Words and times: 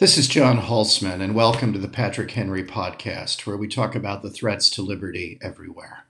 This 0.00 0.16
is 0.16 0.28
John 0.28 0.56
Hulsman, 0.56 1.20
and 1.20 1.34
welcome 1.34 1.74
to 1.74 1.78
the 1.78 1.86
Patrick 1.86 2.30
Henry 2.30 2.64
podcast, 2.64 3.44
where 3.44 3.58
we 3.58 3.68
talk 3.68 3.94
about 3.94 4.22
the 4.22 4.30
threats 4.30 4.70
to 4.70 4.80
liberty 4.80 5.38
everywhere. 5.42 6.06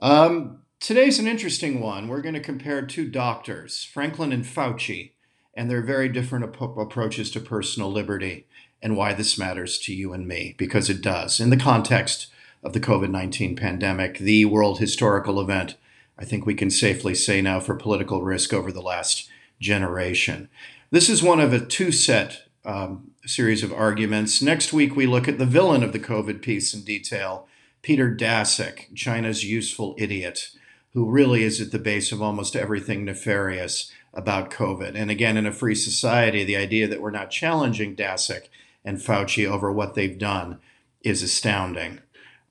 Um, 0.00 0.62
today's 0.80 1.20
an 1.20 1.28
interesting 1.28 1.78
one. 1.78 2.08
We're 2.08 2.20
going 2.20 2.34
to 2.34 2.40
compare 2.40 2.84
two 2.84 3.08
doctors, 3.08 3.84
Franklin 3.84 4.32
and 4.32 4.44
Fauci, 4.44 5.12
and 5.54 5.70
their 5.70 5.82
very 5.82 6.08
different 6.08 6.46
ap- 6.46 6.76
approaches 6.76 7.30
to 7.30 7.40
personal 7.40 7.92
liberty 7.92 8.48
and 8.82 8.96
why 8.96 9.12
this 9.12 9.38
matters 9.38 9.78
to 9.78 9.94
you 9.94 10.12
and 10.12 10.26
me, 10.26 10.56
because 10.58 10.90
it 10.90 11.00
does. 11.00 11.38
In 11.38 11.50
the 11.50 11.56
context 11.56 12.26
of 12.64 12.72
the 12.72 12.80
COVID 12.80 13.10
19 13.10 13.54
pandemic, 13.54 14.18
the 14.18 14.46
world 14.46 14.80
historical 14.80 15.40
event, 15.40 15.76
I 16.18 16.24
think 16.24 16.44
we 16.44 16.56
can 16.56 16.70
safely 16.70 17.14
say 17.14 17.40
now 17.40 17.60
for 17.60 17.76
political 17.76 18.24
risk 18.24 18.52
over 18.52 18.72
the 18.72 18.82
last 18.82 19.30
generation. 19.60 20.48
This 20.90 21.08
is 21.08 21.22
one 21.22 21.38
of 21.38 21.52
a 21.52 21.64
two 21.64 21.92
set 21.92 22.45
um, 22.66 23.12
series 23.24 23.62
of 23.62 23.72
arguments. 23.72 24.42
Next 24.42 24.72
week, 24.72 24.96
we 24.96 25.06
look 25.06 25.28
at 25.28 25.38
the 25.38 25.46
villain 25.46 25.82
of 25.82 25.92
the 25.92 26.00
COVID 26.00 26.42
piece 26.42 26.74
in 26.74 26.82
detail, 26.82 27.46
Peter 27.80 28.14
Daszak, 28.14 28.94
China's 28.94 29.44
useful 29.44 29.94
idiot, 29.96 30.50
who 30.92 31.08
really 31.08 31.44
is 31.44 31.60
at 31.60 31.70
the 31.70 31.78
base 31.78 32.10
of 32.10 32.20
almost 32.20 32.56
everything 32.56 33.04
nefarious 33.04 33.92
about 34.12 34.50
COVID. 34.50 34.94
And 34.94 35.10
again, 35.10 35.36
in 35.36 35.46
a 35.46 35.52
free 35.52 35.74
society, 35.74 36.42
the 36.42 36.56
idea 36.56 36.88
that 36.88 37.00
we're 37.00 37.10
not 37.10 37.30
challenging 37.30 37.94
Daszak 37.94 38.48
and 38.84 38.98
Fauci 38.98 39.46
over 39.46 39.70
what 39.70 39.94
they've 39.94 40.18
done 40.18 40.58
is 41.02 41.22
astounding. 41.22 42.00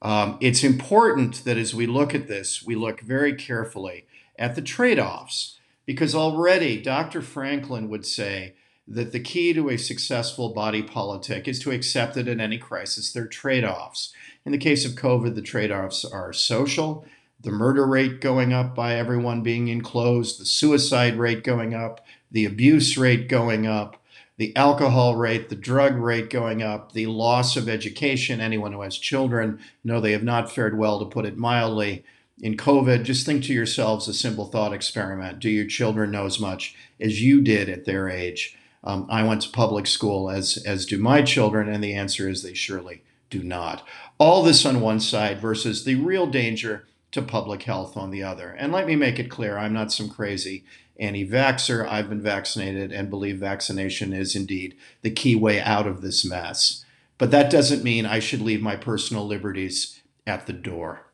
Um, 0.02 0.38
it's 0.40 0.64
important 0.64 1.44
that 1.46 1.58
as 1.58 1.74
we 1.74 1.88
look 1.88 2.14
at 2.14 2.28
this, 2.28 2.64
we 2.64 2.76
look 2.76 3.02
very 3.02 3.34
carefully 3.34 4.06
at 4.38 4.56
the 4.56 4.62
trade 4.62 5.00
offs, 5.00 5.60
because 5.86 6.14
already 6.14 6.82
Dr. 6.82 7.22
Franklin 7.22 7.90
would 7.90 8.06
say 8.06 8.54
that 8.88 9.12
the 9.12 9.20
key 9.20 9.54
to 9.54 9.70
a 9.70 9.78
successful 9.78 10.54
body 10.54 10.84
politic 10.84 11.48
is 11.48 11.60
to 11.60 11.72
accept 11.72 12.14
that 12.14 12.28
in 12.28 12.40
any 12.40 12.58
crisis 12.58 13.12
there 13.12 13.24
are 13.24 13.28
trade 13.28 13.64
offs. 13.64 14.14
In 14.46 14.52
the 14.52 14.58
case 14.58 14.86
of 14.86 14.94
COVID, 14.94 15.34
the 15.36 15.42
trade 15.42 15.72
offs 15.72 16.06
are 16.06 16.32
social, 16.32 17.06
the 17.42 17.52
murder 17.52 17.86
rate 17.86 18.22
going 18.22 18.54
up 18.54 18.76
by 18.76 18.96
everyone 18.96 19.44
being 19.44 19.68
enclosed, 19.68 20.40
the 20.40 20.46
suicide 20.46 21.16
rate 21.16 21.44
going 21.44 21.74
up, 21.74 22.06
the 22.32 22.46
abuse 22.46 22.98
rate 22.98 23.28
going 23.28 23.68
up, 23.68 24.02
the 24.38 24.56
alcohol 24.56 25.16
rate, 25.16 25.50
the 25.50 25.56
drug 25.56 25.96
rate 25.96 26.30
going 26.30 26.62
up, 26.62 26.92
the 26.92 27.06
loss 27.08 27.56
of 27.56 27.70
education. 27.70 28.42
Anyone 28.42 28.74
who 28.74 28.82
has 28.82 28.98
children 28.98 29.60
know 29.84 30.02
they 30.02 30.12
have 30.12 30.24
not 30.24 30.52
fared 30.52 30.78
well, 30.78 31.00
to 31.00 31.06
put 31.06 31.26
it 31.26 31.38
mildly. 31.38 32.04
In 32.42 32.58
COVID, 32.58 33.04
just 33.04 33.26
think 33.26 33.44
to 33.46 33.54
yourselves 33.54 34.08
a 34.08 34.14
simple 34.14 34.46
thought 34.46 34.74
experiment. 34.74 35.40
Do 35.40 35.50
your 35.50 35.68
children 35.68 36.12
know 36.12 36.26
as 36.26 36.40
much 36.40 36.76
as 37.00 37.22
you 37.22 37.42
did 37.42 37.70
at 37.70 37.86
their 37.86 38.10
age? 38.10 38.58
Um, 38.86 39.08
I 39.10 39.24
went 39.24 39.42
to 39.42 39.50
public 39.50 39.88
school, 39.88 40.30
as, 40.30 40.58
as 40.58 40.86
do 40.86 40.98
my 40.98 41.22
children, 41.22 41.68
and 41.68 41.84
the 41.84 41.94
answer 41.94 42.30
is 42.30 42.44
they 42.44 42.54
surely 42.54 43.02
do 43.30 43.42
not. 43.44 43.86
All 44.18 44.44
this 44.44 44.66
on 44.66 44.82
one 44.82 45.00
side 45.00 45.40
versus 45.40 45.84
the 45.84 45.96
real 45.96 46.28
danger 46.28 46.86
to 47.12 47.22
public 47.22 47.64
health 47.64 47.98
on 47.98 48.12
the 48.12 48.24
other. 48.24 48.50
And 48.52 48.72
let 48.72 48.86
me 48.86 48.96
make 48.96 49.20
it 49.20 49.32
clear 49.32 49.58
I'm 49.58 49.74
not 49.74 49.92
some 49.92 50.10
crazy 50.10 50.64
anti 51.00 51.28
vaxxer. 51.28 51.88
I've 51.88 52.10
been 52.10 52.22
vaccinated 52.22 52.92
and 52.92 53.10
believe 53.10 53.38
vaccination 53.38 54.14
is 54.14 54.36
indeed 54.36 54.76
the 55.02 55.12
key 55.12 55.36
way 55.36 55.60
out 55.60 55.88
of 55.88 56.02
this 56.02 56.26
mess. 56.26 56.86
But 57.18 57.32
that 57.32 57.50
doesn't 57.50 57.84
mean 57.84 58.06
I 58.06 58.20
should 58.20 58.42
leave 58.42 58.62
my 58.62 58.76
personal 58.76 59.26
liberties 59.26 60.02
at 60.28 60.46
the 60.46 60.54
door. 60.54 61.05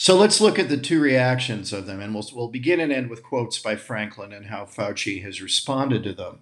So 0.00 0.14
let's 0.14 0.40
look 0.40 0.60
at 0.60 0.68
the 0.68 0.76
two 0.76 1.00
reactions 1.00 1.72
of 1.72 1.86
them, 1.86 1.98
and 1.98 2.14
we'll, 2.14 2.24
we'll 2.32 2.46
begin 2.46 2.78
and 2.78 2.92
end 2.92 3.10
with 3.10 3.24
quotes 3.24 3.58
by 3.58 3.74
Franklin 3.74 4.32
and 4.32 4.46
how 4.46 4.64
Fauci 4.64 5.24
has 5.24 5.42
responded 5.42 6.04
to 6.04 6.12
them. 6.12 6.38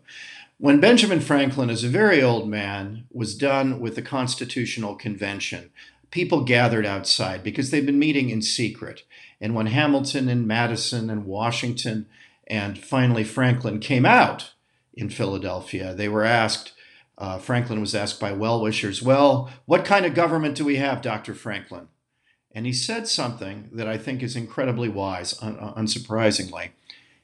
When 0.58 0.78
Benjamin 0.78 1.20
Franklin, 1.20 1.70
as 1.70 1.82
a 1.82 1.88
very 1.88 2.22
old 2.22 2.50
man, 2.50 3.06
was 3.10 3.34
done 3.34 3.80
with 3.80 3.94
the 3.94 4.02
Constitutional 4.02 4.94
Convention, 4.94 5.70
people 6.10 6.44
gathered 6.44 6.84
outside 6.84 7.42
because 7.42 7.70
they'd 7.70 7.86
been 7.86 7.98
meeting 7.98 8.28
in 8.28 8.42
secret. 8.42 9.04
And 9.40 9.54
when 9.54 9.68
Hamilton 9.68 10.28
and 10.28 10.46
Madison 10.46 11.08
and 11.08 11.24
Washington 11.24 12.08
and 12.46 12.76
finally 12.76 13.24
Franklin 13.24 13.80
came 13.80 14.04
out 14.04 14.52
in 14.92 15.08
Philadelphia, 15.08 15.94
they 15.94 16.10
were 16.10 16.24
asked, 16.24 16.74
uh, 17.16 17.38
Franklin 17.38 17.80
was 17.80 17.94
asked 17.94 18.20
by 18.20 18.32
well 18.32 18.60
wishers, 18.60 19.00
Well, 19.02 19.50
what 19.64 19.86
kind 19.86 20.04
of 20.04 20.12
government 20.12 20.56
do 20.56 20.64
we 20.66 20.76
have, 20.76 21.00
Dr. 21.00 21.32
Franklin? 21.32 21.88
And 22.56 22.64
he 22.64 22.72
said 22.72 23.06
something 23.06 23.68
that 23.70 23.86
I 23.86 23.98
think 23.98 24.22
is 24.22 24.34
incredibly 24.34 24.88
wise, 24.88 25.38
un- 25.42 25.58
unsurprisingly. 25.58 26.70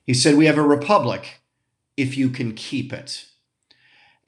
He 0.05 0.13
said, 0.13 0.37
We 0.37 0.45
have 0.45 0.59
a 0.59 0.63
republic 0.63 1.41
if 1.97 2.19
you 2.19 2.29
can 2.29 2.53
keep 2.53 2.93
it. 2.93 3.25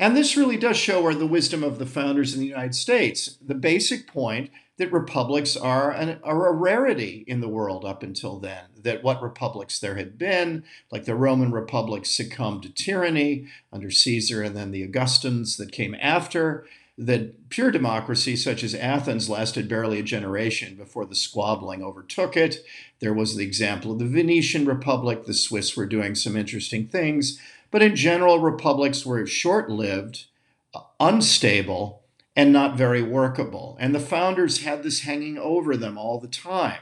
And 0.00 0.16
this 0.16 0.34
really 0.34 0.56
does 0.56 0.78
show 0.78 1.02
where 1.02 1.14
the 1.14 1.26
wisdom 1.26 1.62
of 1.62 1.78
the 1.78 1.84
founders 1.84 2.32
in 2.32 2.40
the 2.40 2.46
United 2.46 2.74
States. 2.74 3.36
The 3.46 3.54
basic 3.54 4.06
point 4.06 4.50
that 4.78 4.90
republics 4.90 5.58
are, 5.58 5.90
an, 5.90 6.20
are 6.24 6.46
a 6.48 6.54
rarity 6.54 7.22
in 7.26 7.42
the 7.42 7.48
world 7.48 7.84
up 7.84 8.02
until 8.02 8.38
then. 8.38 8.64
That 8.74 9.04
what 9.04 9.22
republics 9.22 9.78
there 9.78 9.96
had 9.96 10.16
been, 10.16 10.64
like 10.90 11.04
the 11.04 11.14
Roman 11.14 11.52
Republic 11.52 12.06
succumbed 12.06 12.62
to 12.62 12.70
tyranny 12.70 13.48
under 13.70 13.90
Caesar 13.90 14.42
and 14.42 14.56
then 14.56 14.70
the 14.70 14.84
Augustans 14.84 15.58
that 15.58 15.70
came 15.70 15.94
after, 16.00 16.64
that 16.96 17.48
pure 17.48 17.70
democracy, 17.70 18.36
such 18.36 18.62
as 18.62 18.74
Athens, 18.74 19.28
lasted 19.28 19.68
barely 19.68 19.98
a 19.98 20.04
generation 20.04 20.76
before 20.76 21.04
the 21.04 21.14
squabbling 21.14 21.82
overtook 21.82 22.36
it. 22.36 22.64
There 23.00 23.14
was 23.14 23.34
the 23.34 23.44
example 23.44 23.92
of 23.92 23.98
the 23.98 24.06
Venetian 24.06 24.64
Republic. 24.64 25.24
The 25.24 25.34
Swiss 25.34 25.76
were 25.76 25.86
doing 25.86 26.14
some 26.14 26.36
interesting 26.36 26.86
things. 26.86 27.40
But 27.70 27.82
in 27.82 27.96
general, 27.96 28.38
republics 28.38 29.04
were 29.04 29.26
short 29.26 29.68
lived, 29.68 30.26
unstable, 31.00 32.02
and 32.36 32.52
not 32.52 32.76
very 32.76 33.02
workable. 33.02 33.76
And 33.80 33.92
the 33.92 34.00
founders 34.00 34.62
had 34.62 34.84
this 34.84 35.00
hanging 35.00 35.38
over 35.38 35.76
them 35.76 35.98
all 35.98 36.20
the 36.20 36.28
time 36.28 36.78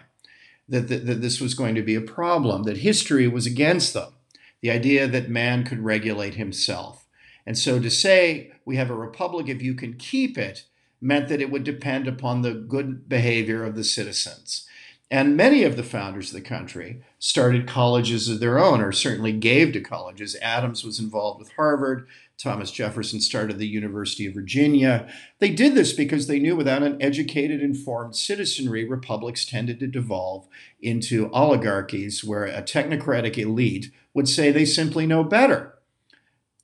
that, 0.69 0.89
that, 0.89 1.07
that 1.07 1.23
this 1.23 1.41
was 1.41 1.55
going 1.55 1.75
to 1.75 1.83
be 1.83 1.95
a 1.95 2.03
problem, 2.03 2.65
that 2.65 2.79
history 2.79 3.29
was 3.29 3.47
against 3.47 3.95
them. 3.95 4.13
The 4.61 4.71
idea 4.71 5.09
that 5.09 5.29
man 5.29 5.65
could 5.65 5.81
regulate 5.81 6.35
himself 6.35 7.02
and 7.47 7.59
so 7.59 7.81
to 7.81 7.91
say 7.91 8.53
we 8.65 8.77
have 8.77 8.91
a 8.91 8.95
republic 8.95 9.49
if 9.49 9.63
you 9.63 9.75
can 9.75 9.95
keep 9.95 10.39
it 10.39 10.65
meant 11.01 11.29
that 11.29 11.41
it 11.41 11.51
would 11.51 11.65
depend 11.65 12.07
upon 12.07 12.43
the 12.43 12.55
good 12.55 13.09
behavior 13.09 13.65
of 13.65 13.75
the 13.75 13.85
citizens. 13.85 14.67
And 15.11 15.37
many 15.37 15.63
of 15.63 15.77
the 15.77 15.83
founders 15.83 16.29
of 16.29 16.35
the 16.35 16.49
country 16.49 17.03
started 17.19 17.69
colleges 17.69 18.31
of 18.31 18.41
their 18.41 18.59
own, 18.59 18.81
or 18.81 18.93
certainly 18.93 19.33
gave 19.33 19.75
to 19.75 19.81
colleges. 19.83 20.39
Adams 20.41 20.85
was 20.85 20.99
involved 20.99 21.39
with 21.39 21.53
Harvard. 21.53 22.09
Thomas 22.39 22.71
Jefferson 22.71 23.21
started 23.21 23.59
the 23.59 23.67
University 23.67 24.25
of 24.25 24.33
Virginia. 24.33 25.07
They 25.39 25.51
did 25.51 25.75
this 25.75 25.93
because 25.93 26.29
they 26.29 26.39
knew 26.39 26.57
without 26.57 26.83
an 26.83 26.97
educated, 27.03 27.61
informed 27.61 28.17
citizenry, 28.17 28.89
republics 28.89 29.45
tended 29.45 29.81
to 29.81 29.87
devolve 29.87 30.49
into 30.81 31.31
oligarchies 31.31 32.25
where 32.25 32.47
a 32.47 32.63
technocratic 32.63 33.37
elite 33.37 33.93
would 34.15 34.29
say 34.29 34.51
they 34.51 34.65
simply 34.65 35.07
know 35.07 35.25
better. 35.25 35.72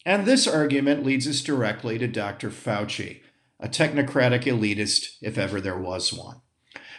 And 0.06 0.25
this 0.25 0.47
argument 0.47 1.04
leads 1.04 1.26
us 1.26 1.42
directly 1.42 1.98
to 1.98 2.06
Dr. 2.06 2.50
Fauci, 2.50 3.20
a 3.60 3.69
technocratic 3.69 4.44
elitist, 4.44 5.16
if 5.20 5.36
ever 5.36 5.60
there 5.60 5.78
was 5.78 6.12
one. 6.12 6.41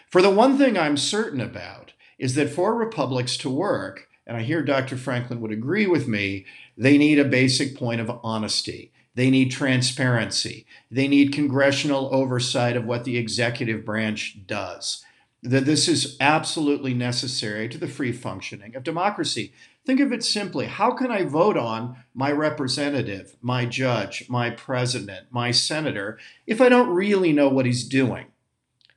For 0.10 0.22
the 0.22 0.30
one 0.30 0.58
thing 0.58 0.78
I'm 0.78 0.98
certain 0.98 1.42
about 1.42 1.94
is 2.18 2.36
that 2.36 2.50
for 2.50 2.76
republics 2.76 3.38
to 3.38 3.50
work, 3.50 4.08
and 4.28 4.36
I 4.36 4.42
hear 4.42 4.62
Dr. 4.62 4.98
Franklin 4.98 5.42
would 5.42 5.52
agree 5.52 5.88
with 5.88 6.08
me, 6.08 6.46
they 6.78 6.98
need 6.98 7.20
a 7.20 7.26
basic 7.26 7.78
point 7.78 8.02
of 8.02 8.20
honesty. 8.24 8.92
They 9.16 9.30
need 9.30 9.52
transparency. 9.52 10.66
They 10.92 11.08
need 11.08 11.34
congressional 11.34 12.14
oversight 12.14 12.78
of 12.78 12.86
what 12.86 13.04
the 13.04 13.18
executive 13.18 13.84
branch 13.84 14.46
does. 14.46 15.04
That 15.42 15.66
this 15.66 15.88
is 15.88 16.16
absolutely 16.20 16.94
necessary 16.94 17.70
to 17.70 17.78
the 17.78 17.88
free 17.88 18.12
functioning 18.12 18.76
of 18.76 18.84
democracy. 18.84 19.54
Think 19.90 20.02
of 20.02 20.14
it 20.14 20.24
simply 20.24 20.68
how 20.68 20.92
can 20.92 21.10
I 21.10 21.24
vote 21.24 21.58
on 21.58 21.96
my 22.14 22.32
representative, 22.32 23.36
my 23.42 23.66
judge, 23.66 24.30
my 24.30 24.52
president, 24.52 25.26
my 25.32 25.50
senator 25.50 26.20
if 26.46 26.62
I 26.62 26.70
don't 26.70 26.94
really 26.94 27.34
know 27.34 27.50
what 27.50 27.66
he's 27.66 27.84
doing? 27.84 28.28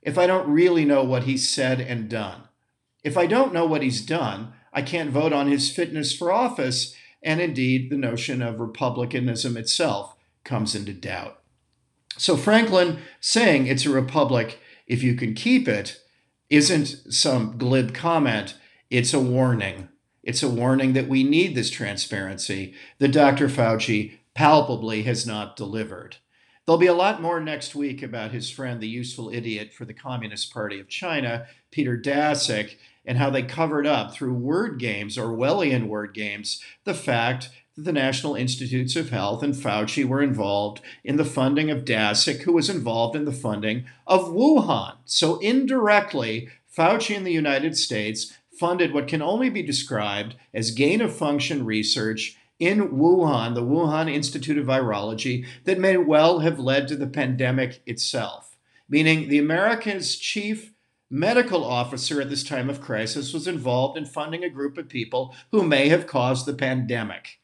If 0.03 0.19
I 0.19 0.27
don't 0.27 0.47
really 0.47 0.85
know 0.85 1.03
what 1.03 1.23
he's 1.23 1.49
said 1.49 1.81
and 1.81 2.07
done? 2.07 2.43
If 3.03 3.17
I 3.17 3.25
don't 3.25 3.55
know 3.55 3.65
what 3.65 3.81
he's 3.81 4.01
done, 4.01 4.53
I 4.71 4.83
can't 4.83 5.09
vote 5.09 5.33
on 5.33 5.47
his 5.47 5.71
fitness 5.71 6.15
for 6.15 6.31
office, 6.31 6.95
and 7.23 7.41
indeed 7.41 7.89
the 7.89 7.97
notion 7.97 8.43
of 8.43 8.59
republicanism 8.59 9.57
itself 9.57 10.15
comes 10.43 10.75
into 10.75 10.93
doubt. 10.93 11.41
So 12.17 12.37
Franklin 12.37 12.99
saying 13.19 13.65
it's 13.65 13.87
a 13.87 13.89
republic 13.89 14.59
if 14.85 15.01
you 15.01 15.15
can 15.15 15.33
keep 15.33 15.67
it 15.67 15.99
isn't 16.51 17.11
some 17.11 17.57
glib 17.57 17.95
comment, 17.95 18.53
it's 18.91 19.11
a 19.11 19.19
warning 19.19 19.89
it's 20.23 20.41
a 20.41 20.49
warning 20.49 20.93
that 20.93 21.09
we 21.09 21.23
need 21.23 21.53
this 21.53 21.69
transparency 21.69 22.73
that 22.99 23.11
Dr. 23.11 23.47
Fauci 23.47 24.19
palpably 24.33 25.03
has 25.03 25.27
not 25.27 25.55
delivered. 25.55 26.17
There'll 26.65 26.79
be 26.79 26.87
a 26.87 26.93
lot 26.93 27.21
more 27.21 27.41
next 27.41 27.75
week 27.75 28.01
about 28.01 28.31
his 28.31 28.49
friend, 28.49 28.79
the 28.79 28.87
useful 28.87 29.29
idiot 29.29 29.73
for 29.73 29.83
the 29.83 29.93
Communist 29.93 30.53
Party 30.53 30.79
of 30.79 30.87
China, 30.87 31.45
Peter 31.71 31.97
Daszak, 31.97 32.75
and 33.05 33.17
how 33.17 33.29
they 33.29 33.43
covered 33.43 33.85
up 33.85 34.13
through 34.13 34.33
word 34.33 34.79
games, 34.79 35.17
Orwellian 35.17 35.87
word 35.87 36.13
games, 36.13 36.61
the 36.85 36.93
fact 36.93 37.49
that 37.75 37.83
the 37.83 37.91
National 37.91 38.35
Institutes 38.35 38.95
of 38.95 39.09
Health 39.09 39.43
and 39.43 39.53
Fauci 39.53 40.05
were 40.05 40.21
involved 40.21 40.79
in 41.03 41.17
the 41.17 41.25
funding 41.25 41.69
of 41.69 41.83
Daszak, 41.83 42.43
who 42.43 42.53
was 42.53 42.69
involved 42.69 43.15
in 43.17 43.25
the 43.25 43.33
funding 43.33 43.83
of 44.07 44.29
Wuhan. 44.29 44.95
So 45.03 45.39
indirectly, 45.39 46.47
Fauci 46.75 47.13
in 47.13 47.25
the 47.25 47.31
United 47.33 47.75
States 47.75 48.37
funded 48.63 48.93
what 48.93 49.09
can 49.09 49.21
only 49.21 49.49
be 49.49 49.61
described 49.61 50.35
as 50.53 50.71
gain 50.71 51.01
of 51.01 51.13
function 51.13 51.65
research 51.65 52.37
in 52.59 52.91
Wuhan, 52.91 53.55
the 53.55 53.61
Wuhan 53.61 54.09
Institute 54.09 54.57
of 54.57 54.67
Virology, 54.67 55.45
that 55.65 55.81
may 55.81 55.97
well 55.97 56.39
have 56.39 56.59
led 56.59 56.87
to 56.87 56.95
the 56.95 57.05
pandemic 57.05 57.81
itself. 57.85 58.55
Meaning, 58.87 59.27
the 59.27 59.37
Americans' 59.37 60.15
chief 60.15 60.71
medical 61.09 61.65
officer 61.65 62.21
at 62.21 62.29
this 62.29 62.45
time 62.45 62.69
of 62.69 62.79
crisis 62.79 63.33
was 63.33 63.47
involved 63.49 63.97
in 63.97 64.05
funding 64.05 64.45
a 64.45 64.49
group 64.49 64.77
of 64.77 64.87
people 64.87 65.35
who 65.51 65.61
may 65.61 65.89
have 65.89 66.07
caused 66.07 66.45
the 66.45 66.53
pandemic. 66.53 67.41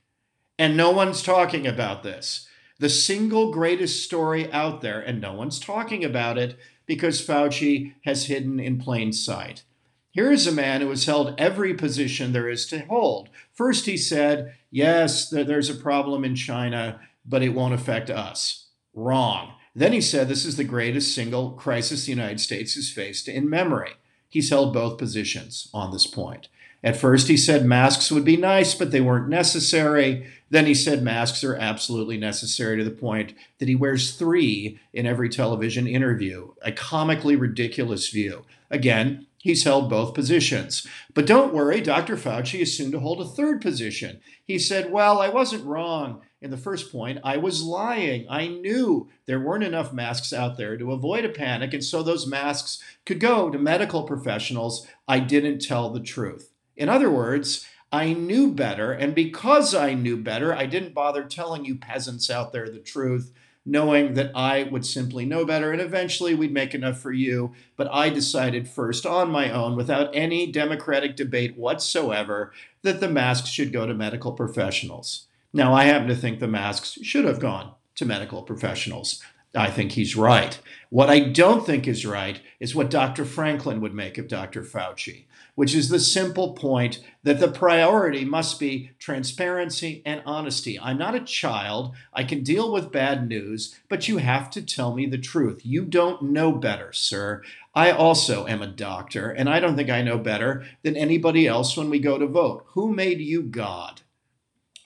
And 0.57 0.77
no 0.77 0.89
one's 0.89 1.21
talking 1.21 1.67
about 1.67 2.01
this. 2.01 2.47
The 2.79 2.87
single 2.87 3.51
greatest 3.51 4.05
story 4.05 4.49
out 4.53 4.79
there, 4.79 5.01
and 5.01 5.19
no 5.19 5.33
one's 5.33 5.59
talking 5.59 6.05
about 6.05 6.37
it 6.37 6.57
because 6.85 7.21
Fauci 7.21 7.95
has 8.05 8.27
hidden 8.27 8.57
in 8.57 8.79
plain 8.79 9.11
sight. 9.11 9.63
Here 10.11 10.31
is 10.31 10.47
a 10.47 10.51
man 10.51 10.81
who 10.81 10.89
has 10.89 11.05
held 11.05 11.35
every 11.37 11.73
position 11.73 12.31
there 12.31 12.49
is 12.49 12.65
to 12.67 12.79
hold. 12.85 13.29
First, 13.53 13.85
he 13.85 13.97
said, 13.97 14.55
Yes, 14.71 15.29
there's 15.29 15.69
a 15.69 15.75
problem 15.75 16.25
in 16.25 16.35
China, 16.35 16.99
but 17.25 17.43
it 17.43 17.49
won't 17.49 17.75
affect 17.75 18.09
us. 18.09 18.67
Wrong. 18.93 19.53
Then 19.75 19.93
he 19.93 20.01
said, 20.01 20.27
This 20.27 20.45
is 20.45 20.57
the 20.57 20.63
greatest 20.63 21.13
single 21.13 21.51
crisis 21.51 22.05
the 22.05 22.11
United 22.11 22.39
States 22.39 22.73
has 22.73 22.89
faced 22.89 23.27
in 23.27 23.49
memory. 23.49 23.91
He's 24.27 24.49
held 24.49 24.73
both 24.73 24.97
positions 24.97 25.69
on 25.73 25.91
this 25.91 26.07
point. 26.07 26.47
At 26.83 26.97
first, 26.97 27.27
he 27.27 27.35
said 27.35 27.65
masks 27.65 28.11
would 28.11 28.23
be 28.23 28.37
nice, 28.37 28.73
but 28.73 28.91
they 28.91 29.01
weren't 29.01 29.27
necessary. 29.27 30.25
Then 30.49 30.65
he 30.65 30.73
said 30.73 31.03
masks 31.03 31.43
are 31.43 31.55
absolutely 31.55 32.17
necessary 32.17 32.77
to 32.77 32.83
the 32.83 32.91
point 32.91 33.33
that 33.57 33.67
he 33.67 33.75
wears 33.75 34.15
three 34.15 34.79
in 34.93 35.05
every 35.05 35.29
television 35.29 35.87
interview, 35.87 36.53
a 36.61 36.71
comically 36.71 37.35
ridiculous 37.35 38.09
view. 38.09 38.45
Again, 38.71 39.27
he's 39.39 39.63
held 39.63 39.89
both 39.89 40.13
positions. 40.13 40.85
But 41.13 41.25
don't 41.25 41.53
worry, 41.53 41.81
Dr. 41.81 42.15
Fauci 42.15 42.59
is 42.59 42.77
soon 42.77 42.91
to 42.91 42.99
hold 42.99 43.21
a 43.21 43.25
third 43.25 43.61
position. 43.61 44.21
He 44.43 44.59
said, 44.59 44.91
Well, 44.91 45.19
I 45.19 45.29
wasn't 45.29 45.65
wrong 45.65 46.21
in 46.41 46.51
the 46.51 46.57
first 46.57 46.91
point. 46.91 47.19
I 47.23 47.37
was 47.37 47.63
lying. 47.63 48.25
I 48.29 48.47
knew 48.47 49.09
there 49.25 49.39
weren't 49.39 49.63
enough 49.63 49.91
masks 49.91 50.31
out 50.31 50.57
there 50.57 50.77
to 50.77 50.91
avoid 50.91 51.25
a 51.25 51.29
panic, 51.29 51.73
and 51.73 51.83
so 51.83 52.03
those 52.03 52.27
masks 52.27 52.81
could 53.05 53.19
go 53.19 53.49
to 53.49 53.57
medical 53.57 54.03
professionals. 54.03 54.87
I 55.07 55.19
didn't 55.19 55.59
tell 55.59 55.89
the 55.89 55.99
truth. 55.99 56.51
In 56.77 56.87
other 56.87 57.09
words, 57.09 57.65
I 57.91 58.13
knew 58.13 58.53
better, 58.53 58.91
and 58.91 59.15
because 59.15 59.73
I 59.73 59.93
knew 59.95 60.15
better, 60.15 60.53
I 60.53 60.67
didn't 60.67 60.93
bother 60.93 61.23
telling 61.23 61.65
you 61.65 61.75
peasants 61.75 62.29
out 62.29 62.53
there 62.53 62.69
the 62.69 62.79
truth, 62.79 63.33
knowing 63.65 64.13
that 64.13 64.31
I 64.35 64.63
would 64.63 64.85
simply 64.85 65.25
know 65.25 65.45
better, 65.45 65.71
and 65.71 65.81
eventually 65.81 66.33
we'd 66.33 66.53
make 66.53 66.73
enough 66.73 66.99
for 66.99 67.11
you. 67.11 67.53
But 67.75 67.89
I 67.91 68.09
decided 68.09 68.67
first 68.67 69.05
on 69.05 69.29
my 69.29 69.51
own, 69.51 69.75
without 69.75 70.09
any 70.13 70.51
democratic 70.51 71.15
debate 71.15 71.57
whatsoever, 71.57 72.51
that 72.81 72.99
the 72.99 73.09
masks 73.09 73.49
should 73.49 73.73
go 73.73 73.85
to 73.85 73.93
medical 73.93 74.31
professionals. 74.31 75.27
Now, 75.53 75.73
I 75.73 75.85
happen 75.85 76.07
to 76.07 76.15
think 76.15 76.39
the 76.39 76.47
masks 76.47 76.97
should 77.01 77.25
have 77.25 77.39
gone 77.39 77.73
to 77.95 78.05
medical 78.05 78.43
professionals. 78.43 79.21
I 79.55 79.71
think 79.71 79.93
he's 79.93 80.15
right. 80.15 80.59
What 80.89 81.09
I 81.09 81.19
don't 81.19 81.65
think 81.65 81.87
is 81.87 82.05
right 82.05 82.39
is 82.59 82.75
what 82.75 82.91
Dr. 82.91 83.25
Franklin 83.25 83.81
would 83.81 83.93
make 83.93 84.17
of 84.17 84.27
Dr. 84.27 84.61
Fauci, 84.61 85.25
which 85.59 85.75
is 85.75 85.89
the 85.89 85.99
simple 85.99 86.53
point 86.53 87.01
that 87.21 87.41
the 87.41 87.51
priority 87.51 88.23
must 88.23 88.61
be 88.61 88.91
transparency 88.97 90.01
and 90.05 90.23
honesty. 90.25 90.79
I'm 90.79 90.97
not 90.97 91.15
a 91.15 91.19
child. 91.19 91.93
I 92.13 92.23
can 92.23 92.45
deal 92.45 92.71
with 92.71 92.93
bad 92.93 93.27
news, 93.27 93.77
but 93.89 94.07
you 94.07 94.19
have 94.19 94.49
to 94.51 94.61
tell 94.61 94.95
me 94.95 95.05
the 95.05 95.17
truth. 95.17 95.65
You 95.65 95.83
don't 95.83 96.21
know 96.21 96.53
better, 96.53 96.93
sir. 96.93 97.43
I 97.75 97.91
also 97.91 98.47
am 98.47 98.61
a 98.61 98.67
doctor, 98.67 99.31
and 99.31 99.49
I 99.49 99.59
don't 99.59 99.75
think 99.75 99.89
I 99.89 100.01
know 100.01 100.17
better 100.17 100.63
than 100.81 100.95
anybody 100.95 101.45
else 101.45 101.75
when 101.75 101.89
we 101.89 101.99
go 101.99 102.17
to 102.17 102.25
vote. 102.25 102.63
Who 102.67 102.93
made 102.93 103.19
you 103.19 103.43
God? 103.43 103.99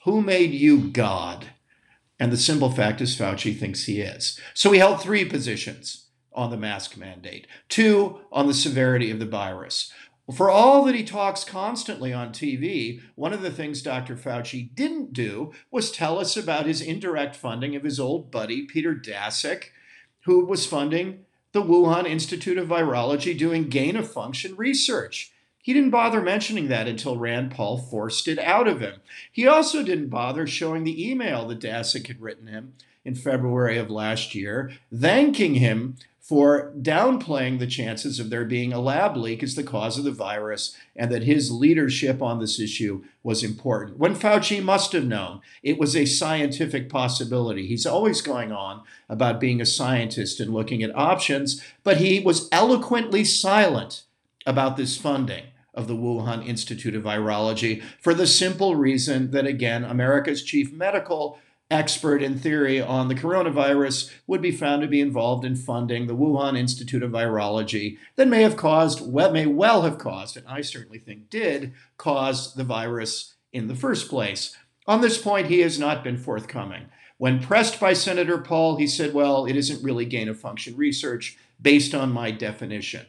Who 0.02 0.22
made 0.22 0.50
you 0.50 0.88
God? 0.88 1.50
And 2.18 2.32
the 2.32 2.36
simple 2.36 2.72
fact 2.72 3.00
is, 3.00 3.16
Fauci 3.16 3.56
thinks 3.56 3.84
he 3.84 4.00
is. 4.00 4.40
So 4.54 4.72
he 4.72 4.80
held 4.80 5.00
three 5.00 5.24
positions 5.24 6.04
on 6.34 6.50
the 6.50 6.56
mask 6.56 6.96
mandate, 6.96 7.46
two 7.68 8.18
on 8.32 8.46
the 8.48 8.54
severity 8.54 9.10
of 9.10 9.20
the 9.20 9.26
virus. 9.26 9.92
For 10.32 10.48
all 10.48 10.84
that 10.84 10.94
he 10.94 11.04
talks 11.04 11.44
constantly 11.44 12.12
on 12.12 12.30
TV, 12.32 13.02
one 13.14 13.34
of 13.34 13.42
the 13.42 13.50
things 13.50 13.82
Dr. 13.82 14.16
Fauci 14.16 14.74
didn't 14.74 15.12
do 15.12 15.52
was 15.70 15.92
tell 15.92 16.18
us 16.18 16.34
about 16.34 16.64
his 16.64 16.80
indirect 16.80 17.36
funding 17.36 17.76
of 17.76 17.82
his 17.82 18.00
old 18.00 18.30
buddy, 18.30 18.62
Peter 18.62 18.94
Daszak, 18.94 19.64
who 20.24 20.46
was 20.46 20.66
funding 20.66 21.26
the 21.52 21.62
Wuhan 21.62 22.08
Institute 22.08 22.56
of 22.56 22.68
Virology 22.68 23.36
doing 23.36 23.68
gain 23.68 23.96
of 23.96 24.10
function 24.10 24.56
research. 24.56 25.30
He 25.62 25.74
didn't 25.74 25.90
bother 25.90 26.22
mentioning 26.22 26.68
that 26.68 26.88
until 26.88 27.18
Rand 27.18 27.50
Paul 27.50 27.78
forced 27.78 28.26
it 28.26 28.38
out 28.38 28.66
of 28.66 28.80
him. 28.80 29.00
He 29.30 29.46
also 29.46 29.82
didn't 29.82 30.08
bother 30.08 30.46
showing 30.46 30.84
the 30.84 31.10
email 31.10 31.46
that 31.48 31.60
Daszak 31.60 32.06
had 32.06 32.20
written 32.20 32.46
him 32.46 32.74
in 33.04 33.14
February 33.14 33.76
of 33.76 33.90
last 33.90 34.34
year, 34.34 34.72
thanking 34.92 35.54
him 35.56 35.96
for 36.24 36.72
downplaying 36.80 37.58
the 37.58 37.66
chances 37.66 38.18
of 38.18 38.30
there 38.30 38.46
being 38.46 38.72
a 38.72 38.80
lab 38.80 39.14
leak 39.14 39.42
as 39.42 39.56
the 39.56 39.62
cause 39.62 39.98
of 39.98 40.04
the 40.04 40.10
virus 40.10 40.74
and 40.96 41.12
that 41.12 41.24
his 41.24 41.50
leadership 41.50 42.22
on 42.22 42.40
this 42.40 42.58
issue 42.58 43.04
was 43.22 43.44
important. 43.44 43.98
When 43.98 44.14
Fauci 44.14 44.62
must 44.62 44.92
have 44.92 45.04
known 45.04 45.42
it 45.62 45.78
was 45.78 45.94
a 45.94 46.06
scientific 46.06 46.88
possibility. 46.88 47.66
He's 47.66 47.84
always 47.84 48.22
going 48.22 48.52
on 48.52 48.82
about 49.06 49.38
being 49.38 49.60
a 49.60 49.66
scientist 49.66 50.40
and 50.40 50.54
looking 50.54 50.82
at 50.82 50.96
options, 50.96 51.62
but 51.82 51.98
he 51.98 52.20
was 52.20 52.48
eloquently 52.50 53.22
silent 53.22 54.04
about 54.46 54.78
this 54.78 54.96
funding 54.96 55.44
of 55.74 55.88
the 55.88 55.96
Wuhan 55.96 56.46
Institute 56.46 56.94
of 56.94 57.02
Virology 57.02 57.82
for 58.00 58.14
the 58.14 58.26
simple 58.26 58.76
reason 58.76 59.32
that, 59.32 59.46
again, 59.46 59.84
America's 59.84 60.42
chief 60.42 60.72
medical 60.72 61.38
expert 61.74 62.22
in 62.22 62.38
theory 62.38 62.80
on 62.80 63.08
the 63.08 63.14
coronavirus 63.16 64.10
would 64.28 64.40
be 64.40 64.52
found 64.52 64.80
to 64.80 64.88
be 64.88 65.00
involved 65.00 65.44
in 65.44 65.56
funding 65.56 66.06
the 66.06 66.14
Wuhan 66.14 66.56
Institute 66.56 67.02
of 67.02 67.10
Virology 67.10 67.98
that 68.14 68.28
may 68.28 68.42
have 68.42 68.56
caused, 68.56 69.12
may 69.12 69.46
well 69.46 69.82
have 69.82 69.98
caused, 69.98 70.36
and 70.36 70.46
I 70.46 70.60
certainly 70.60 71.00
think 71.00 71.28
did 71.28 71.74
cause 71.98 72.54
the 72.54 72.62
virus 72.62 73.34
in 73.52 73.66
the 73.66 73.74
first 73.74 74.08
place. 74.08 74.56
On 74.86 75.00
this 75.00 75.20
point, 75.20 75.48
he 75.48 75.60
has 75.60 75.78
not 75.78 76.04
been 76.04 76.16
forthcoming. 76.16 76.86
When 77.18 77.42
pressed 77.42 77.80
by 77.80 77.92
Senator 77.92 78.38
Paul, 78.38 78.76
he 78.76 78.86
said, 78.86 79.12
well, 79.12 79.44
it 79.44 79.56
isn't 79.56 79.82
really 79.82 80.04
gain 80.04 80.28
of 80.28 80.38
function 80.38 80.76
research 80.76 81.36
based 81.60 81.94
on 81.94 82.12
my 82.12 82.30
definition. 82.30 83.06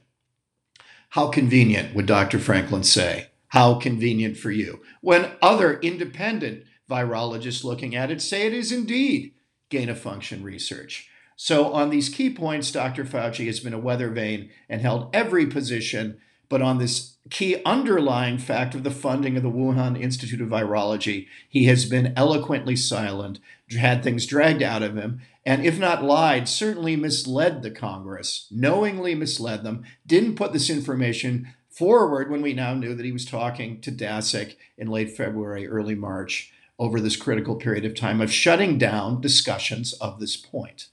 How 1.09 1.27
convenient, 1.27 1.95
would 1.95 2.07
Dr. 2.07 2.39
Franklin 2.39 2.83
say? 2.83 3.27
How 3.49 3.75
convenient 3.75 4.37
for 4.37 4.51
you. 4.51 4.81
When 5.01 5.31
other 5.41 5.79
independent 5.79 6.63
virologists 6.89 7.63
looking 7.63 7.95
at 7.95 8.11
it 8.11 8.21
say 8.21 8.45
it 8.45 8.53
is 8.53 8.71
indeed 8.71 9.33
gain 9.69 9.89
of 9.89 9.99
function 9.99 10.43
research. 10.43 11.09
So, 11.35 11.73
on 11.73 11.89
these 11.89 12.07
key 12.07 12.29
points, 12.29 12.71
Dr. 12.71 13.03
Fauci 13.03 13.45
has 13.47 13.59
been 13.59 13.73
a 13.73 13.79
weather 13.79 14.09
vane 14.09 14.49
and 14.69 14.81
held 14.81 15.13
every 15.13 15.45
position. 15.45 16.19
But 16.47 16.61
on 16.61 16.77
this 16.77 17.17
key 17.29 17.61
underlying 17.65 18.37
fact 18.37 18.75
of 18.75 18.83
the 18.83 18.91
funding 18.91 19.35
of 19.35 19.43
the 19.43 19.49
Wuhan 19.49 19.99
Institute 19.99 20.41
of 20.41 20.49
Virology, 20.49 21.27
he 21.49 21.65
has 21.65 21.85
been 21.85 22.13
eloquently 22.15 22.75
silent, 22.75 23.39
had 23.71 24.03
things 24.03 24.27
dragged 24.27 24.61
out 24.61 24.83
of 24.83 24.95
him, 24.95 25.21
and 25.45 25.65
if 25.65 25.79
not 25.79 26.03
lied, 26.03 26.47
certainly 26.47 26.95
misled 26.95 27.61
the 27.61 27.71
Congress, 27.71 28.47
knowingly 28.51 29.15
misled 29.15 29.63
them, 29.63 29.83
didn't 30.05 30.35
put 30.35 30.53
this 30.53 30.69
information 30.69 31.53
forward 31.69 32.31
when 32.31 32.41
we 32.41 32.53
now 32.53 32.73
knew 32.73 32.95
that 32.95 33.05
he 33.05 33.11
was 33.11 33.25
talking 33.25 33.81
to 33.81 33.91
Daszak 33.91 34.55
in 34.77 34.87
late 34.87 35.15
February, 35.15 35.67
early 35.67 35.95
March, 35.95 36.53
over 36.77 36.99
this 36.99 37.15
critical 37.15 37.55
period 37.55 37.85
of 37.85 37.95
time 37.95 38.21
of 38.21 38.31
shutting 38.31 38.77
down 38.77 39.21
discussions 39.21 39.93
of 39.93 40.19
this 40.19 40.35
point. 40.35 40.87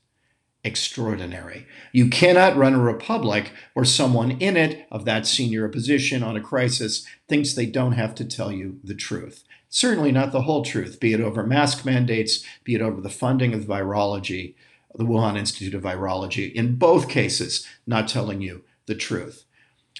Extraordinary. 0.64 1.66
You 1.92 2.08
cannot 2.08 2.56
run 2.56 2.74
a 2.74 2.78
republic 2.78 3.52
where 3.74 3.84
someone 3.84 4.30
in 4.32 4.56
it 4.56 4.86
of 4.92 5.04
that 5.04 5.26
senior 5.26 5.68
position 5.68 6.22
on 6.22 6.36
a 6.36 6.40
crisis 6.40 7.04
thinks 7.28 7.52
they 7.52 7.66
don't 7.66 7.92
have 7.92 8.14
to 8.16 8.24
tell 8.24 8.52
you 8.52 8.78
the 8.84 8.94
truth. 8.94 9.42
Certainly 9.68 10.12
not 10.12 10.30
the 10.30 10.42
whole 10.42 10.64
truth, 10.64 11.00
be 11.00 11.12
it 11.12 11.20
over 11.20 11.42
mask 11.44 11.84
mandates, 11.84 12.44
be 12.62 12.74
it 12.74 12.80
over 12.80 13.00
the 13.00 13.08
funding 13.10 13.54
of 13.54 13.64
virology, 13.64 14.54
the 14.94 15.04
Wuhan 15.04 15.36
Institute 15.36 15.74
of 15.74 15.82
Virology, 15.82 16.52
in 16.52 16.76
both 16.76 17.08
cases, 17.08 17.66
not 17.86 18.06
telling 18.06 18.40
you 18.40 18.62
the 18.86 18.94
truth. 18.94 19.44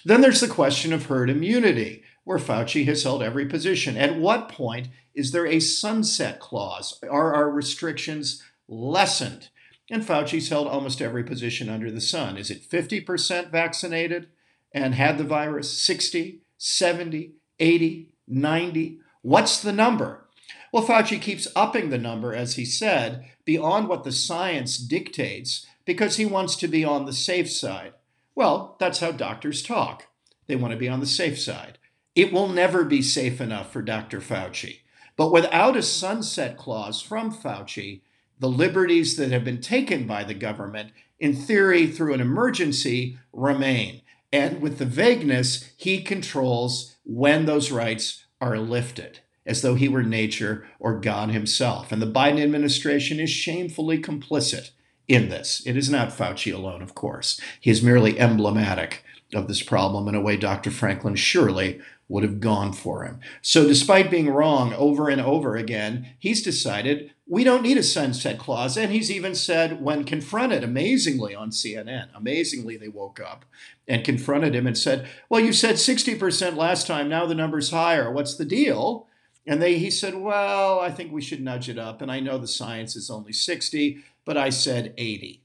Then 0.04 0.20
there's 0.20 0.40
the 0.40 0.48
question 0.48 0.92
of 0.92 1.06
herd 1.06 1.30
immunity, 1.30 2.01
where 2.24 2.38
Fauci 2.38 2.84
has 2.86 3.02
held 3.02 3.22
every 3.22 3.46
position. 3.46 3.96
At 3.96 4.16
what 4.16 4.48
point 4.48 4.88
is 5.14 5.32
there 5.32 5.46
a 5.46 5.60
sunset 5.60 6.40
clause? 6.40 6.98
Are 7.08 7.34
our 7.34 7.50
restrictions 7.50 8.42
lessened? 8.68 9.48
And 9.90 10.02
Fauci's 10.02 10.48
held 10.48 10.68
almost 10.68 11.02
every 11.02 11.24
position 11.24 11.68
under 11.68 11.90
the 11.90 12.00
sun. 12.00 12.38
Is 12.38 12.50
it 12.50 12.68
50% 12.68 13.50
vaccinated 13.50 14.28
and 14.72 14.94
had 14.94 15.18
the 15.18 15.24
virus, 15.24 15.76
60, 15.82 16.40
70, 16.56 17.32
80, 17.58 18.14
90? 18.26 18.98
What's 19.22 19.60
the 19.60 19.72
number? 19.72 20.26
Well, 20.72 20.84
Fauci 20.84 21.20
keeps 21.20 21.48
upping 21.54 21.90
the 21.90 21.98
number, 21.98 22.34
as 22.34 22.54
he 22.54 22.64
said, 22.64 23.26
beyond 23.44 23.88
what 23.88 24.04
the 24.04 24.12
science 24.12 24.78
dictates 24.78 25.66
because 25.84 26.16
he 26.16 26.24
wants 26.24 26.56
to 26.56 26.68
be 26.68 26.84
on 26.84 27.04
the 27.04 27.12
safe 27.12 27.50
side. 27.50 27.92
Well, 28.34 28.76
that's 28.78 29.00
how 29.00 29.12
doctors 29.12 29.62
talk. 29.62 30.06
They 30.46 30.56
want 30.56 30.72
to 30.72 30.78
be 30.78 30.88
on 30.88 31.00
the 31.00 31.06
safe 31.06 31.38
side. 31.38 31.78
It 32.14 32.32
will 32.32 32.48
never 32.48 32.84
be 32.84 33.00
safe 33.00 33.40
enough 33.40 33.72
for 33.72 33.82
Dr. 33.82 34.20
Fauci. 34.20 34.80
But 35.16 35.32
without 35.32 35.76
a 35.76 35.82
sunset 35.82 36.56
clause 36.56 37.00
from 37.00 37.32
Fauci, 37.32 38.00
the 38.38 38.48
liberties 38.48 39.16
that 39.16 39.30
have 39.30 39.44
been 39.44 39.60
taken 39.60 40.06
by 40.06 40.24
the 40.24 40.34
government, 40.34 40.92
in 41.18 41.34
theory 41.34 41.86
through 41.86 42.14
an 42.14 42.20
emergency, 42.20 43.18
remain. 43.32 44.02
And 44.32 44.60
with 44.60 44.78
the 44.78 44.86
vagueness, 44.86 45.70
he 45.76 46.02
controls 46.02 46.96
when 47.04 47.44
those 47.44 47.70
rights 47.70 48.24
are 48.40 48.58
lifted, 48.58 49.20
as 49.46 49.62
though 49.62 49.74
he 49.74 49.88
were 49.88 50.02
nature 50.02 50.66
or 50.80 50.98
God 50.98 51.30
himself. 51.30 51.92
And 51.92 52.02
the 52.02 52.06
Biden 52.06 52.42
administration 52.42 53.20
is 53.20 53.30
shamefully 53.30 54.00
complicit 54.00 54.70
in 55.06 55.28
this. 55.28 55.62
It 55.64 55.76
is 55.76 55.90
not 55.90 56.10
Fauci 56.10 56.52
alone, 56.52 56.82
of 56.82 56.94
course. 56.94 57.40
He 57.60 57.70
is 57.70 57.82
merely 57.82 58.18
emblematic 58.18 59.04
of 59.34 59.48
this 59.48 59.62
problem 59.62 60.08
in 60.08 60.14
a 60.14 60.20
way 60.20 60.36
Dr. 60.36 60.70
Franklin 60.70 61.14
surely 61.14 61.80
would 62.08 62.22
have 62.22 62.40
gone 62.40 62.72
for 62.72 63.04
him. 63.04 63.20
So, 63.40 63.66
despite 63.66 64.10
being 64.10 64.28
wrong 64.28 64.74
over 64.74 65.08
and 65.08 65.20
over 65.20 65.56
again, 65.56 66.08
he's 66.18 66.42
decided 66.42 67.12
we 67.26 67.44
don't 67.44 67.62
need 67.62 67.78
a 67.78 67.82
sunset 67.82 68.38
clause. 68.38 68.76
And 68.76 68.92
he's 68.92 69.10
even 69.10 69.34
said, 69.34 69.82
when 69.82 70.04
confronted 70.04 70.62
amazingly 70.62 71.34
on 71.34 71.50
CNN, 71.50 72.08
amazingly, 72.14 72.76
they 72.76 72.88
woke 72.88 73.20
up 73.20 73.44
and 73.88 74.04
confronted 74.04 74.54
him 74.54 74.66
and 74.66 74.76
said, 74.76 75.08
Well, 75.28 75.40
you 75.40 75.52
said 75.52 75.76
60% 75.76 76.56
last 76.56 76.86
time, 76.86 77.08
now 77.08 77.26
the 77.26 77.34
number's 77.34 77.70
higher. 77.70 78.10
What's 78.10 78.36
the 78.36 78.44
deal? 78.44 79.06
And 79.46 79.60
they, 79.60 79.78
he 79.78 79.90
said, 79.90 80.14
Well, 80.14 80.80
I 80.80 80.90
think 80.90 81.12
we 81.12 81.22
should 81.22 81.40
nudge 81.40 81.68
it 81.68 81.78
up. 81.78 82.02
And 82.02 82.10
I 82.10 82.20
know 82.20 82.38
the 82.38 82.46
science 82.46 82.96
is 82.96 83.10
only 83.10 83.32
60, 83.32 83.98
but 84.24 84.36
I 84.36 84.50
said 84.50 84.94
80. 84.98 85.41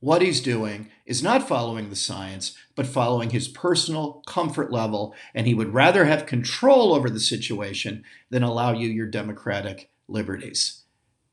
What 0.00 0.20
he's 0.22 0.40
doing 0.40 0.90
is 1.06 1.22
not 1.22 1.48
following 1.48 1.88
the 1.88 1.96
science, 1.96 2.56
but 2.74 2.86
following 2.86 3.30
his 3.30 3.48
personal 3.48 4.22
comfort 4.26 4.70
level, 4.70 5.14
and 5.34 5.46
he 5.46 5.54
would 5.54 5.72
rather 5.72 6.04
have 6.04 6.26
control 6.26 6.94
over 6.94 7.08
the 7.08 7.20
situation 7.20 8.04
than 8.30 8.42
allow 8.42 8.72
you 8.72 8.88
your 8.88 9.06
democratic 9.06 9.90
liberties. 10.06 10.82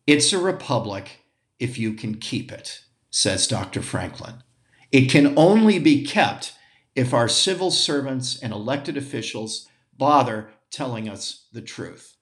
It's 0.08 0.32
a 0.32 0.40
republic 0.40 1.26
if 1.60 1.78
you 1.78 1.94
can 1.94 2.16
keep 2.16 2.52
it, 2.52 2.84
says 3.10 3.48
Dr. 3.48 3.82
Franklin. 3.82 4.44
It 4.92 5.10
can 5.10 5.38
only 5.38 5.80
be 5.80 6.06
kept 6.06 6.54
if 6.96 7.14
our 7.14 7.28
civil 7.28 7.72
servants 7.72 8.40
and 8.42 8.54
elected 8.54 8.96
officials 8.96 9.68
bother 9.98 10.50
telling 10.72 11.10
us 11.10 11.48
the 11.52 11.62
truth. 11.62 12.16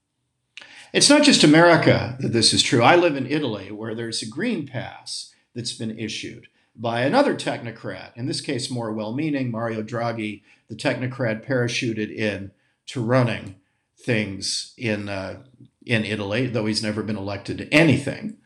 It's 0.94 1.10
not 1.10 1.24
just 1.24 1.44
America 1.44 2.18
that 2.20 2.34
this 2.34 2.54
is 2.54 2.64
true. 2.64 2.82
I 2.82 2.96
live 2.96 3.16
in 3.16 3.28
Italy 3.28 3.72
where 3.72 3.96
there's 3.96 4.22
a 4.22 4.30
green 4.30 4.68
pass 4.68 5.31
that's 5.54 5.74
been 5.74 5.98
issued 5.98 6.48
by 6.76 7.02
another 7.02 7.36
technocrat, 7.36 8.16
in 8.16 8.26
this 8.26 8.42
case 8.42 8.72
more 8.72 8.92
well 8.92 9.14
meaning, 9.14 9.52
Mario 9.52 9.84
Draghi, 9.84 10.42
the 10.70 10.76
technocrat 10.76 11.46
parachuted 11.46 12.14
in 12.14 12.52
to 12.88 13.04
running 13.04 13.56
things 13.98 14.74
in, 14.78 15.10
uh, 15.10 15.44
in 15.86 16.06
Italy, 16.06 16.48
though 16.48 16.66
he's 16.66 16.84
never 16.84 17.04
been 17.04 17.18
elected 17.18 17.58
to 17.58 17.74
anything. 17.74 18.38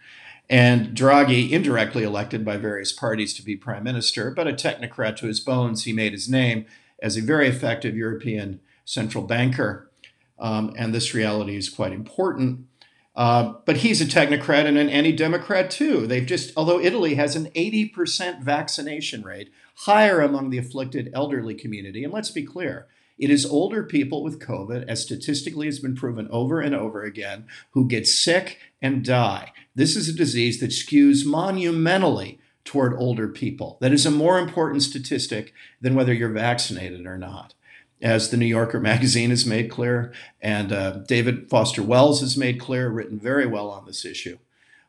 And 0.50 0.96
Draghi, 0.96 1.52
indirectly 1.52 2.04
elected 2.04 2.46
by 2.46 2.58
various 2.58 2.92
parties 2.92 3.34
to 3.36 3.44
be 3.44 3.56
prime 3.56 3.84
minister, 3.84 4.32
but 4.32 4.48
a 4.48 4.54
technocrat 4.54 5.16
to 5.18 5.28
his 5.28 5.40
bones, 5.40 5.84
he 5.84 5.94
made 5.94 6.12
his 6.12 6.30
name 6.30 6.66
as 7.02 7.18
a 7.18 7.22
very 7.22 7.48
effective 7.48 7.96
European 7.96 8.60
central 8.86 9.24
banker. 9.24 9.90
Um, 10.38 10.74
and 10.78 10.94
this 10.94 11.14
reality 11.14 11.56
is 11.56 11.70
quite 11.70 11.94
important. 11.94 12.68
Uh, 13.16 13.54
but 13.66 13.78
he's 13.78 14.02
a 14.02 14.06
technocrat 14.06 14.66
and 14.66 14.78
an 14.78 14.90
anti-democrat 14.90 15.72
too. 15.72 16.06
They've 16.06 16.26
just, 16.26 16.52
although 16.58 16.80
Italy 16.80 17.16
has 17.16 17.36
an 17.36 17.50
80% 17.56 18.42
vaccination 18.42 19.24
rate, 19.24 19.52
higher 19.80 20.20
among 20.20 20.50
the 20.50 20.58
afflicted 20.58 21.10
elderly 21.14 21.56
community. 21.56 22.04
And 22.04 22.12
let's 22.12 22.32
be 22.32 22.44
clear, 22.44 22.88
it 23.18 23.30
is 23.30 23.46
older 23.46 23.84
people 23.84 24.22
with 24.22 24.42
COVID, 24.42 24.86
as 24.88 25.02
statistically 25.02 25.68
has 25.68 25.80
been 25.80 25.96
proven 25.96 26.28
over 26.30 26.60
and 26.60 26.76
over 26.76 27.04
again, 27.04 27.46
who 27.72 27.88
get 27.88 28.06
sick 28.06 28.60
and 28.82 29.06
die. 29.06 29.54
This 29.74 29.96
is 29.96 30.10
a 30.10 30.14
disease 30.14 30.60
that 30.60 30.72
skews 30.72 31.26
monumentally 31.26 32.40
toward 32.66 32.94
older 32.96 33.30
people. 33.30 33.78
That 33.80 33.94
is 33.94 34.06
a 34.06 34.12
more 34.12 34.40
important 34.40 34.84
statistic 34.84 35.54
than 35.80 35.96
whether 35.96 36.14
you're 36.14 36.30
vaccinated 36.30 37.06
or 37.06 37.18
not 37.18 37.54
as 38.02 38.30
the 38.30 38.38
New 38.38 38.46
Yorker 38.46 38.80
magazine 38.80 39.30
has 39.30 39.46
made 39.46 39.70
clear, 39.72 40.14
and 40.42 40.72
uh, 40.72 40.92
David 41.08 41.50
Foster 41.50 41.82
Wells 41.84 42.22
has 42.22 42.38
made 42.38 42.60
clear, 42.60 42.90
written 42.90 43.20
very 43.20 43.46
well 43.46 43.70
on 43.70 43.86
this 43.86 44.06
issue. 44.06 44.38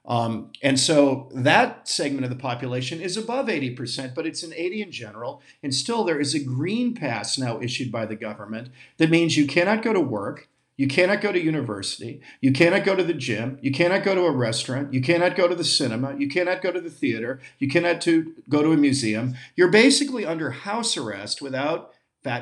Um, 0.06 0.52
and 0.62 0.78
so 0.78 1.28
that 1.34 1.88
segment 1.88 2.24
of 2.24 2.30
the 2.30 2.36
population 2.36 3.00
is 3.00 3.16
above 3.16 3.46
80%, 3.46 4.14
but 4.14 4.26
it's 4.26 4.42
an 4.42 4.52
80 4.54 4.82
in 4.82 4.92
general. 4.92 5.42
And 5.62 5.74
still, 5.74 6.04
there 6.04 6.20
is 6.20 6.34
a 6.34 6.42
green 6.42 6.94
pass 6.94 7.36
now 7.38 7.60
issued 7.60 7.90
by 7.90 8.06
the 8.06 8.14
government 8.14 8.68
that 8.98 9.10
means 9.10 9.36
you 9.36 9.46
cannot 9.46 9.82
go 9.82 9.92
to 9.92 10.00
work, 10.00 10.48
you 10.76 10.86
cannot 10.86 11.22
go 11.22 11.32
to 11.32 11.42
university, 11.42 12.20
you 12.40 12.52
cannot 12.52 12.84
go 12.84 12.94
to 12.94 13.02
the 13.02 13.14
gym, 13.14 13.58
you 13.62 13.72
cannot 13.72 14.04
go 14.04 14.14
to 14.14 14.26
a 14.26 14.30
restaurant, 14.30 14.92
you 14.92 15.00
cannot 15.00 15.34
go 15.34 15.48
to 15.48 15.54
the 15.54 15.64
cinema, 15.64 16.14
you 16.16 16.28
cannot 16.28 16.62
go 16.62 16.70
to 16.70 16.80
the 16.80 16.90
theater, 16.90 17.40
you 17.58 17.68
cannot 17.68 18.00
to 18.02 18.34
go 18.48 18.62
to 18.62 18.72
a 18.72 18.76
museum. 18.76 19.34
You're 19.56 19.70
basically 19.70 20.24
under 20.24 20.50
house 20.50 20.96
arrest 20.96 21.42
without 21.42 21.92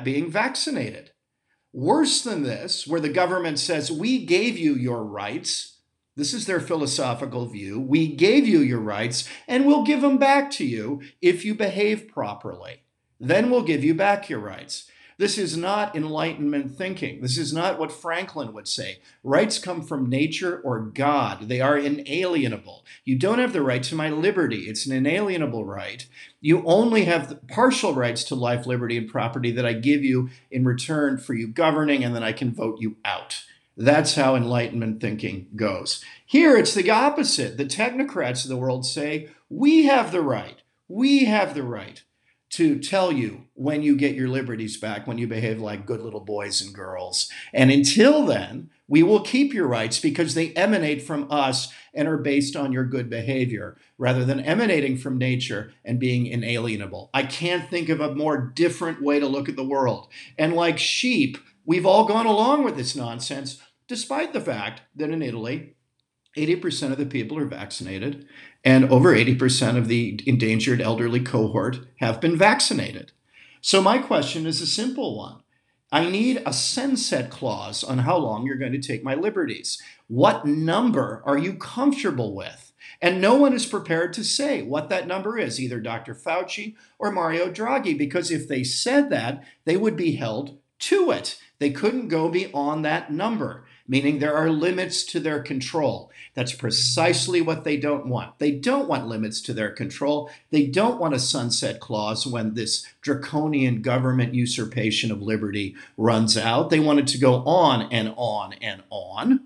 being 0.03 0.29
vaccinated. 0.29 1.11
Worse 1.71 2.21
than 2.21 2.43
this, 2.43 2.87
where 2.87 3.01
the 3.01 3.09
government 3.09 3.59
says, 3.59 3.91
We 3.91 4.25
gave 4.25 4.57
you 4.57 4.75
your 4.75 5.03
rights. 5.03 5.79
This 6.15 6.33
is 6.33 6.45
their 6.45 6.61
philosophical 6.61 7.45
view. 7.45 7.79
We 7.79 8.07
gave 8.07 8.47
you 8.47 8.59
your 8.59 8.79
rights, 8.79 9.27
and 9.47 9.65
we'll 9.65 9.83
give 9.83 10.01
them 10.01 10.17
back 10.17 10.49
to 10.51 10.65
you 10.65 11.01
if 11.21 11.43
you 11.43 11.53
behave 11.53 12.07
properly. 12.07 12.83
Then 13.19 13.49
we'll 13.49 13.63
give 13.63 13.83
you 13.83 13.93
back 13.93 14.29
your 14.29 14.39
rights. 14.39 14.89
This 15.17 15.37
is 15.37 15.55
not 15.55 15.95
Enlightenment 15.95 16.75
thinking. 16.75 17.21
This 17.21 17.37
is 17.37 17.53
not 17.53 17.79
what 17.79 17.93
Franklin 17.93 18.51
would 18.51 18.67
say. 18.67 18.99
Rights 19.23 19.59
come 19.59 19.81
from 19.81 20.09
nature 20.09 20.59
or 20.59 20.81
God, 20.81 21.47
they 21.47 21.61
are 21.61 21.77
inalienable. 21.77 22.83
You 23.05 23.17
don't 23.17 23.39
have 23.39 23.53
the 23.53 23.61
right 23.61 23.81
to 23.83 23.95
my 23.95 24.09
liberty, 24.09 24.63
it's 24.63 24.85
an 24.85 24.91
inalienable 24.91 25.63
right. 25.63 26.05
You 26.41 26.63
only 26.65 27.05
have 27.05 27.29
the 27.29 27.35
partial 27.35 27.93
rights 27.93 28.25
to 28.25 28.35
life, 28.35 28.65
liberty, 28.65 28.97
and 28.97 29.09
property 29.09 29.51
that 29.51 29.65
I 29.65 29.73
give 29.73 30.03
you 30.03 30.29
in 30.51 30.65
return 30.65 31.17
for 31.17 31.33
you 31.33 31.47
governing, 31.47 32.03
and 32.03 32.13
then 32.13 32.23
I 32.23 32.33
can 32.33 32.53
vote 32.53 32.81
you 32.81 32.97
out. 33.05 33.43
That's 33.77 34.15
how 34.15 34.35
Enlightenment 34.35 34.99
thinking 34.99 35.47
goes. 35.55 36.03
Here, 36.25 36.57
it's 36.57 36.73
the 36.73 36.89
opposite. 36.89 37.57
The 37.57 37.65
technocrats 37.65 38.43
of 38.43 38.49
the 38.49 38.57
world 38.57 38.85
say, 38.85 39.29
we 39.49 39.85
have 39.85 40.11
the 40.11 40.21
right. 40.21 40.61
We 40.87 41.25
have 41.25 41.53
the 41.53 41.63
right 41.63 42.03
to 42.55 42.79
tell 42.79 43.11
you 43.11 43.47
when 43.53 43.83
you 43.83 43.97
get 43.97 44.15
your 44.15 44.29
liberties 44.29 44.77
back, 44.77 45.05
when 45.05 45.17
you 45.17 45.27
behave 45.27 45.59
like 45.59 45.85
good 45.85 45.99
little 45.99 46.21
boys 46.21 46.61
and 46.61 46.73
girls. 46.73 47.29
And 47.53 47.69
until 47.69 48.25
then, 48.25 48.69
we 48.87 49.03
will 49.03 49.19
keep 49.19 49.53
your 49.53 49.67
rights 49.67 49.99
because 49.99 50.35
they 50.35 50.53
emanate 50.53 51.01
from 51.01 51.29
us 51.29 51.73
and 51.93 52.07
are 52.07 52.17
based 52.17 52.55
on 52.55 52.71
your 52.71 52.85
good 52.85 53.09
behavior 53.09 53.77
rather 53.97 54.23
than 54.23 54.39
emanating 54.39 54.97
from 54.97 55.17
nature 55.17 55.73
and 55.83 55.99
being 55.99 56.27
inalienable. 56.27 57.09
I 57.13 57.23
can't 57.23 57.69
think 57.69 57.89
of 57.89 57.99
a 57.99 58.15
more 58.15 58.37
different 58.37 59.01
way 59.01 59.19
to 59.19 59.27
look 59.27 59.49
at 59.49 59.57
the 59.57 59.63
world. 59.65 60.07
And 60.37 60.53
like 60.53 60.79
sheep, 60.79 61.37
we've 61.65 61.85
all 61.85 62.05
gone 62.05 62.25
along 62.25 62.63
with 62.63 62.77
this 62.77 62.95
nonsense, 62.95 63.61
despite 63.89 64.31
the 64.31 64.39
fact 64.39 64.81
that 64.95 65.09
in 65.09 65.21
Italy, 65.21 65.74
80% 66.35 66.91
of 66.91 66.97
the 66.97 67.05
people 67.05 67.37
are 67.37 67.45
vaccinated, 67.45 68.27
and 68.63 68.85
over 68.91 69.15
80% 69.15 69.77
of 69.77 69.87
the 69.87 70.19
endangered 70.25 70.81
elderly 70.81 71.21
cohort 71.21 71.79
have 71.99 72.19
been 72.19 72.37
vaccinated. 72.37 73.11
So, 73.61 73.81
my 73.81 73.97
question 73.97 74.45
is 74.45 74.61
a 74.61 74.67
simple 74.67 75.17
one. 75.17 75.41
I 75.91 76.09
need 76.09 76.41
a 76.45 76.51
sunset 76.51 77.31
clause 77.31 77.83
on 77.83 77.99
how 77.99 78.17
long 78.17 78.45
you're 78.45 78.57
going 78.57 78.73
to 78.73 78.81
take 78.81 79.03
my 79.03 79.15
liberties. 79.15 79.81
What 80.07 80.45
number 80.45 81.23
are 81.25 81.37
you 81.37 81.53
comfortable 81.53 82.35
with? 82.35 82.73
And 83.01 83.21
no 83.21 83.35
one 83.35 83.53
is 83.53 83.65
prepared 83.65 84.13
to 84.13 84.23
say 84.23 84.61
what 84.61 84.89
that 84.89 85.07
number 85.07 85.37
is, 85.37 85.59
either 85.59 85.79
Dr. 85.79 86.13
Fauci 86.13 86.75
or 86.99 87.11
Mario 87.11 87.49
Draghi, 87.51 87.97
because 87.97 88.31
if 88.31 88.47
they 88.47 88.63
said 88.63 89.09
that, 89.09 89.43
they 89.65 89.77
would 89.77 89.95
be 89.95 90.15
held 90.15 90.57
to 90.79 91.11
it. 91.11 91.39
They 91.59 91.71
couldn't 91.71 92.09
go 92.09 92.29
beyond 92.29 92.83
that 92.83 93.11
number 93.11 93.65
meaning 93.87 94.19
there 94.19 94.35
are 94.35 94.49
limits 94.49 95.03
to 95.03 95.19
their 95.19 95.41
control. 95.41 96.11
That's 96.33 96.53
precisely 96.53 97.41
what 97.41 97.63
they 97.63 97.77
don't 97.77 98.07
want. 98.07 98.39
They 98.39 98.51
don't 98.51 98.87
want 98.87 99.07
limits 99.07 99.41
to 99.41 99.53
their 99.53 99.71
control. 99.71 100.29
They 100.51 100.65
don't 100.65 100.99
want 100.99 101.13
a 101.13 101.19
sunset 101.19 101.79
clause 101.79 102.25
when 102.25 102.53
this 102.53 102.85
draconian 103.01 103.81
government 103.81 104.33
usurpation 104.33 105.11
of 105.11 105.21
liberty 105.21 105.75
runs 105.97 106.37
out. 106.37 106.69
They 106.69 106.79
want 106.79 106.99
it 106.99 107.07
to 107.07 107.17
go 107.17 107.43
on 107.45 107.91
and 107.91 108.13
on 108.17 108.53
and 108.53 108.83
on. 108.89 109.41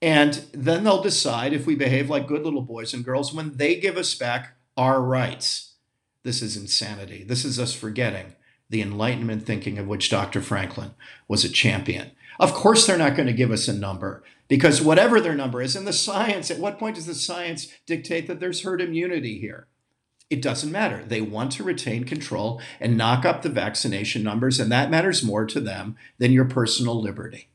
And 0.00 0.44
then 0.52 0.84
they'll 0.84 1.02
decide 1.02 1.52
if 1.52 1.66
we 1.66 1.74
behave 1.74 2.10
like 2.10 2.28
good 2.28 2.44
little 2.44 2.62
boys 2.62 2.94
and 2.94 3.04
girls 3.04 3.32
when 3.32 3.56
they 3.56 3.76
give 3.76 3.96
us 3.96 4.14
back 4.14 4.56
our 4.76 5.00
rights. 5.00 5.74
This 6.22 6.42
is 6.42 6.56
insanity. 6.56 7.24
This 7.24 7.44
is 7.44 7.58
us 7.58 7.72
forgetting 7.72 8.34
the 8.70 8.82
Enlightenment 8.82 9.46
thinking 9.46 9.78
of 9.78 9.86
which 9.86 10.10
Dr. 10.10 10.42
Franklin 10.42 10.90
was 11.26 11.44
a 11.44 11.48
champion. 11.48 12.10
Of 12.38 12.54
course, 12.54 12.86
they're 12.86 12.96
not 12.96 13.16
going 13.16 13.26
to 13.26 13.32
give 13.32 13.50
us 13.50 13.68
a 13.68 13.72
number 13.72 14.22
Because 14.48 14.80
whatever 14.80 15.20
their 15.20 15.34
number 15.34 15.60
is, 15.60 15.76
and 15.76 15.86
the 15.86 15.92
science, 15.92 16.50
at 16.50 16.58
what 16.58 16.78
point 16.78 16.96
does 16.96 17.06
the 17.06 17.14
science 17.14 17.68
dictate 17.84 18.26
that 18.26 18.40
there's 18.40 18.62
herd 18.62 18.80
immunity 18.80 19.38
here? 19.38 19.66
It 20.30 20.42
doesn't 20.42 20.72
matter. 20.72 21.04
They 21.06 21.20
want 21.20 21.52
to 21.52 21.64
retain 21.64 22.04
control 22.04 22.60
and 22.80 22.96
knock 22.96 23.24
up 23.24 23.42
the 23.42 23.48
vaccination 23.48 24.22
numbers, 24.22 24.58
and 24.58 24.72
that 24.72 24.90
matters 24.90 25.22
more 25.22 25.44
to 25.46 25.60
them 25.60 25.96
than 26.18 26.32
your 26.32 26.46
personal 26.46 27.00
liberty. 27.00 27.48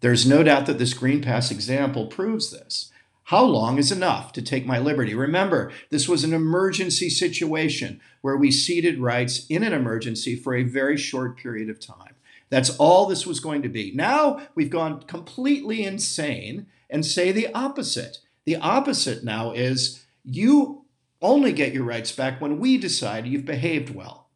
There's 0.00 0.26
no 0.26 0.42
doubt 0.42 0.66
that 0.66 0.78
this 0.78 0.94
Green 0.94 1.22
Pass 1.22 1.50
example 1.50 2.06
proves 2.06 2.50
this. 2.50 2.90
How 3.24 3.44
long 3.44 3.78
is 3.78 3.92
enough 3.92 4.32
to 4.32 4.42
take 4.42 4.66
my 4.66 4.78
liberty? 4.78 5.14
Remember, 5.14 5.70
this 5.90 6.08
was 6.08 6.24
an 6.24 6.32
emergency 6.32 7.08
situation 7.08 8.00
where 8.22 8.36
we 8.36 8.50
ceded 8.50 8.98
rights 8.98 9.46
in 9.48 9.62
an 9.62 9.72
emergency 9.72 10.34
for 10.34 10.54
a 10.54 10.64
very 10.64 10.96
short 10.96 11.36
period 11.36 11.70
of 11.70 11.78
time. 11.78 12.14
That's 12.50 12.76
all 12.78 13.06
this 13.06 13.26
was 13.26 13.40
going 13.40 13.62
to 13.62 13.68
be. 13.68 13.92
Now 13.94 14.46
we've 14.54 14.70
gone 14.70 15.02
completely 15.02 15.84
insane 15.84 16.66
and 16.90 17.06
say 17.06 17.32
the 17.32 17.52
opposite. 17.54 18.18
The 18.44 18.56
opposite 18.56 19.24
now 19.24 19.52
is 19.52 20.04
you 20.24 20.84
only 21.22 21.52
get 21.52 21.72
your 21.72 21.84
rights 21.84 22.12
back 22.12 22.40
when 22.40 22.58
we 22.58 22.76
decide 22.76 23.26
you've 23.26 23.44
behaved 23.44 23.94
well. 23.94 24.30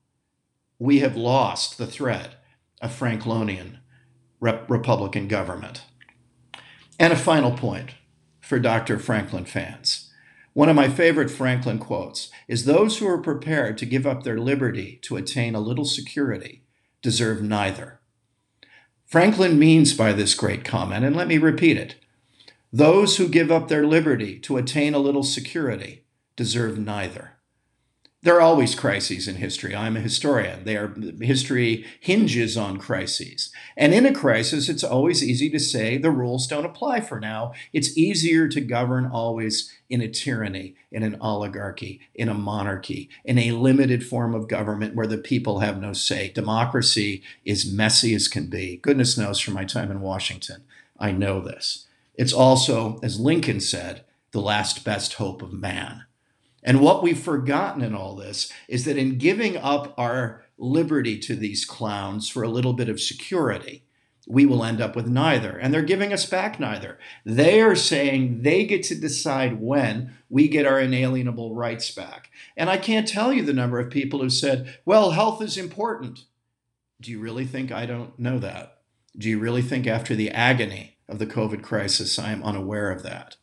We 0.78 1.00
have 1.00 1.16
lost 1.16 1.78
the 1.78 1.86
thread 1.86 2.36
of 2.80 2.96
Franklonian 2.96 3.78
rep- 4.40 4.70
Republican 4.70 5.28
government. 5.28 5.82
And 6.98 7.12
a 7.12 7.16
final 7.16 7.52
point 7.52 7.90
for 8.40 8.58
Dr. 8.58 8.98
Franklin 8.98 9.46
fans. 9.46 10.12
One 10.52 10.68
of 10.68 10.76
my 10.76 10.88
favorite 10.88 11.30
Franklin 11.30 11.78
quotes 11.78 12.30
is 12.46 12.64
Those 12.64 12.98
who 12.98 13.08
are 13.08 13.20
prepared 13.20 13.76
to 13.78 13.86
give 13.86 14.06
up 14.06 14.22
their 14.22 14.38
liberty 14.38 15.00
to 15.02 15.16
attain 15.16 15.54
a 15.54 15.60
little 15.60 15.84
security 15.84 16.62
deserve 17.02 17.42
neither. 17.42 18.00
Franklin 19.04 19.58
means 19.58 19.94
by 19.94 20.12
this 20.12 20.34
great 20.34 20.64
comment, 20.64 21.04
and 21.04 21.14
let 21.14 21.28
me 21.28 21.38
repeat 21.38 21.76
it 21.76 21.96
those 22.72 23.18
who 23.18 23.28
give 23.28 23.52
up 23.52 23.68
their 23.68 23.86
liberty 23.86 24.36
to 24.40 24.56
attain 24.56 24.94
a 24.94 24.98
little 24.98 25.22
security 25.22 26.04
deserve 26.34 26.76
neither. 26.76 27.33
There 28.24 28.36
are 28.36 28.40
always 28.40 28.74
crises 28.74 29.28
in 29.28 29.34
history. 29.34 29.76
I'm 29.76 29.98
a 29.98 30.00
historian. 30.00 30.64
They 30.64 30.78
are, 30.78 30.94
history 31.20 31.84
hinges 32.00 32.56
on 32.56 32.78
crises. 32.78 33.52
And 33.76 33.92
in 33.92 34.06
a 34.06 34.14
crisis, 34.14 34.70
it's 34.70 34.82
always 34.82 35.22
easy 35.22 35.50
to 35.50 35.60
say 35.60 35.98
the 35.98 36.10
rules 36.10 36.46
don't 36.46 36.64
apply 36.64 37.02
for 37.02 37.20
now. 37.20 37.52
It's 37.74 37.98
easier 37.98 38.48
to 38.48 38.62
govern 38.62 39.04
always 39.04 39.70
in 39.90 40.00
a 40.00 40.08
tyranny, 40.08 40.74
in 40.90 41.02
an 41.02 41.18
oligarchy, 41.20 42.00
in 42.14 42.30
a 42.30 42.34
monarchy, 42.34 43.10
in 43.26 43.36
a 43.38 43.50
limited 43.50 44.06
form 44.06 44.34
of 44.34 44.48
government 44.48 44.94
where 44.94 45.06
the 45.06 45.18
people 45.18 45.58
have 45.58 45.78
no 45.78 45.92
say. 45.92 46.30
Democracy 46.30 47.22
is 47.44 47.70
messy 47.70 48.14
as 48.14 48.26
can 48.26 48.46
be. 48.46 48.78
Goodness 48.78 49.18
knows 49.18 49.38
from 49.38 49.52
my 49.52 49.66
time 49.66 49.90
in 49.90 50.00
Washington, 50.00 50.64
I 50.98 51.12
know 51.12 51.42
this. 51.42 51.88
It's 52.14 52.32
also, 52.32 52.98
as 53.02 53.20
Lincoln 53.20 53.60
said, 53.60 54.02
the 54.30 54.40
last 54.40 54.82
best 54.82 55.14
hope 55.14 55.42
of 55.42 55.52
man. 55.52 56.06
And 56.64 56.80
what 56.80 57.02
we've 57.02 57.18
forgotten 57.18 57.82
in 57.82 57.94
all 57.94 58.16
this 58.16 58.50
is 58.68 58.86
that 58.86 58.96
in 58.96 59.18
giving 59.18 59.56
up 59.56 59.94
our 59.98 60.44
liberty 60.56 61.18
to 61.18 61.36
these 61.36 61.64
clowns 61.64 62.28
for 62.28 62.42
a 62.42 62.48
little 62.48 62.72
bit 62.72 62.88
of 62.88 63.00
security, 63.00 63.84
we 64.26 64.46
will 64.46 64.64
end 64.64 64.80
up 64.80 64.96
with 64.96 65.06
neither. 65.06 65.56
And 65.56 65.72
they're 65.72 65.82
giving 65.82 66.12
us 66.12 66.24
back 66.24 66.58
neither. 66.58 66.98
They 67.26 67.60
are 67.60 67.76
saying 67.76 68.42
they 68.42 68.64
get 68.64 68.82
to 68.84 68.94
decide 68.94 69.60
when 69.60 70.14
we 70.30 70.48
get 70.48 70.66
our 70.66 70.80
inalienable 70.80 71.54
rights 71.54 71.90
back. 71.90 72.30
And 72.56 72.70
I 72.70 72.78
can't 72.78 73.06
tell 73.06 73.32
you 73.32 73.42
the 73.42 73.52
number 73.52 73.78
of 73.78 73.90
people 73.90 74.20
who 74.20 74.30
said, 74.30 74.78
well, 74.86 75.10
health 75.10 75.42
is 75.42 75.58
important. 75.58 76.24
Do 77.00 77.10
you 77.10 77.20
really 77.20 77.44
think 77.44 77.70
I 77.70 77.84
don't 77.84 78.18
know 78.18 78.38
that? 78.38 78.78
Do 79.16 79.28
you 79.28 79.38
really 79.38 79.62
think 79.62 79.86
after 79.86 80.14
the 80.14 80.30
agony 80.30 80.96
of 81.08 81.18
the 81.18 81.26
COVID 81.26 81.62
crisis, 81.62 82.18
I 82.18 82.32
am 82.32 82.42
unaware 82.42 82.90
of 82.90 83.02
that? 83.02 83.36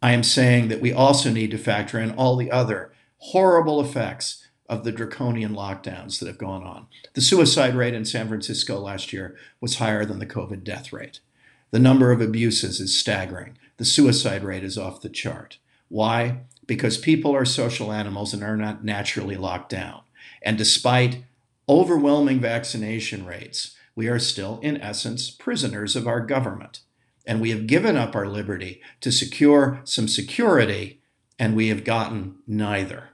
I 0.00 0.12
am 0.12 0.22
saying 0.22 0.68
that 0.68 0.80
we 0.80 0.92
also 0.92 1.30
need 1.30 1.50
to 1.50 1.58
factor 1.58 1.98
in 1.98 2.12
all 2.12 2.36
the 2.36 2.50
other 2.50 2.92
horrible 3.18 3.80
effects 3.80 4.46
of 4.68 4.84
the 4.84 4.92
draconian 4.92 5.54
lockdowns 5.54 6.20
that 6.20 6.28
have 6.28 6.38
gone 6.38 6.62
on. 6.62 6.86
The 7.14 7.20
suicide 7.20 7.74
rate 7.74 7.94
in 7.94 8.04
San 8.04 8.28
Francisco 8.28 8.78
last 8.78 9.12
year 9.12 9.36
was 9.60 9.76
higher 9.76 10.04
than 10.04 10.20
the 10.20 10.26
COVID 10.26 10.62
death 10.62 10.92
rate. 10.92 11.20
The 11.70 11.80
number 11.80 12.12
of 12.12 12.20
abuses 12.20 12.78
is 12.78 12.96
staggering. 12.96 13.58
The 13.78 13.84
suicide 13.84 14.44
rate 14.44 14.62
is 14.62 14.78
off 14.78 15.00
the 15.00 15.08
chart. 15.08 15.58
Why? 15.88 16.42
Because 16.66 16.98
people 16.98 17.34
are 17.34 17.44
social 17.44 17.90
animals 17.90 18.32
and 18.32 18.42
are 18.42 18.56
not 18.56 18.84
naturally 18.84 19.36
locked 19.36 19.70
down. 19.70 20.02
And 20.42 20.56
despite 20.56 21.24
overwhelming 21.68 22.40
vaccination 22.40 23.26
rates, 23.26 23.74
we 23.96 24.06
are 24.06 24.18
still, 24.18 24.60
in 24.62 24.80
essence, 24.80 25.30
prisoners 25.30 25.96
of 25.96 26.06
our 26.06 26.20
government 26.20 26.80
and 27.28 27.42
we 27.42 27.50
have 27.50 27.66
given 27.66 27.94
up 27.94 28.16
our 28.16 28.26
liberty 28.26 28.80
to 29.02 29.12
secure 29.12 29.82
some 29.84 30.08
security, 30.08 31.02
and 31.38 31.54
we 31.54 31.68
have 31.68 31.84
gotten 31.84 32.36
neither. 32.46 33.10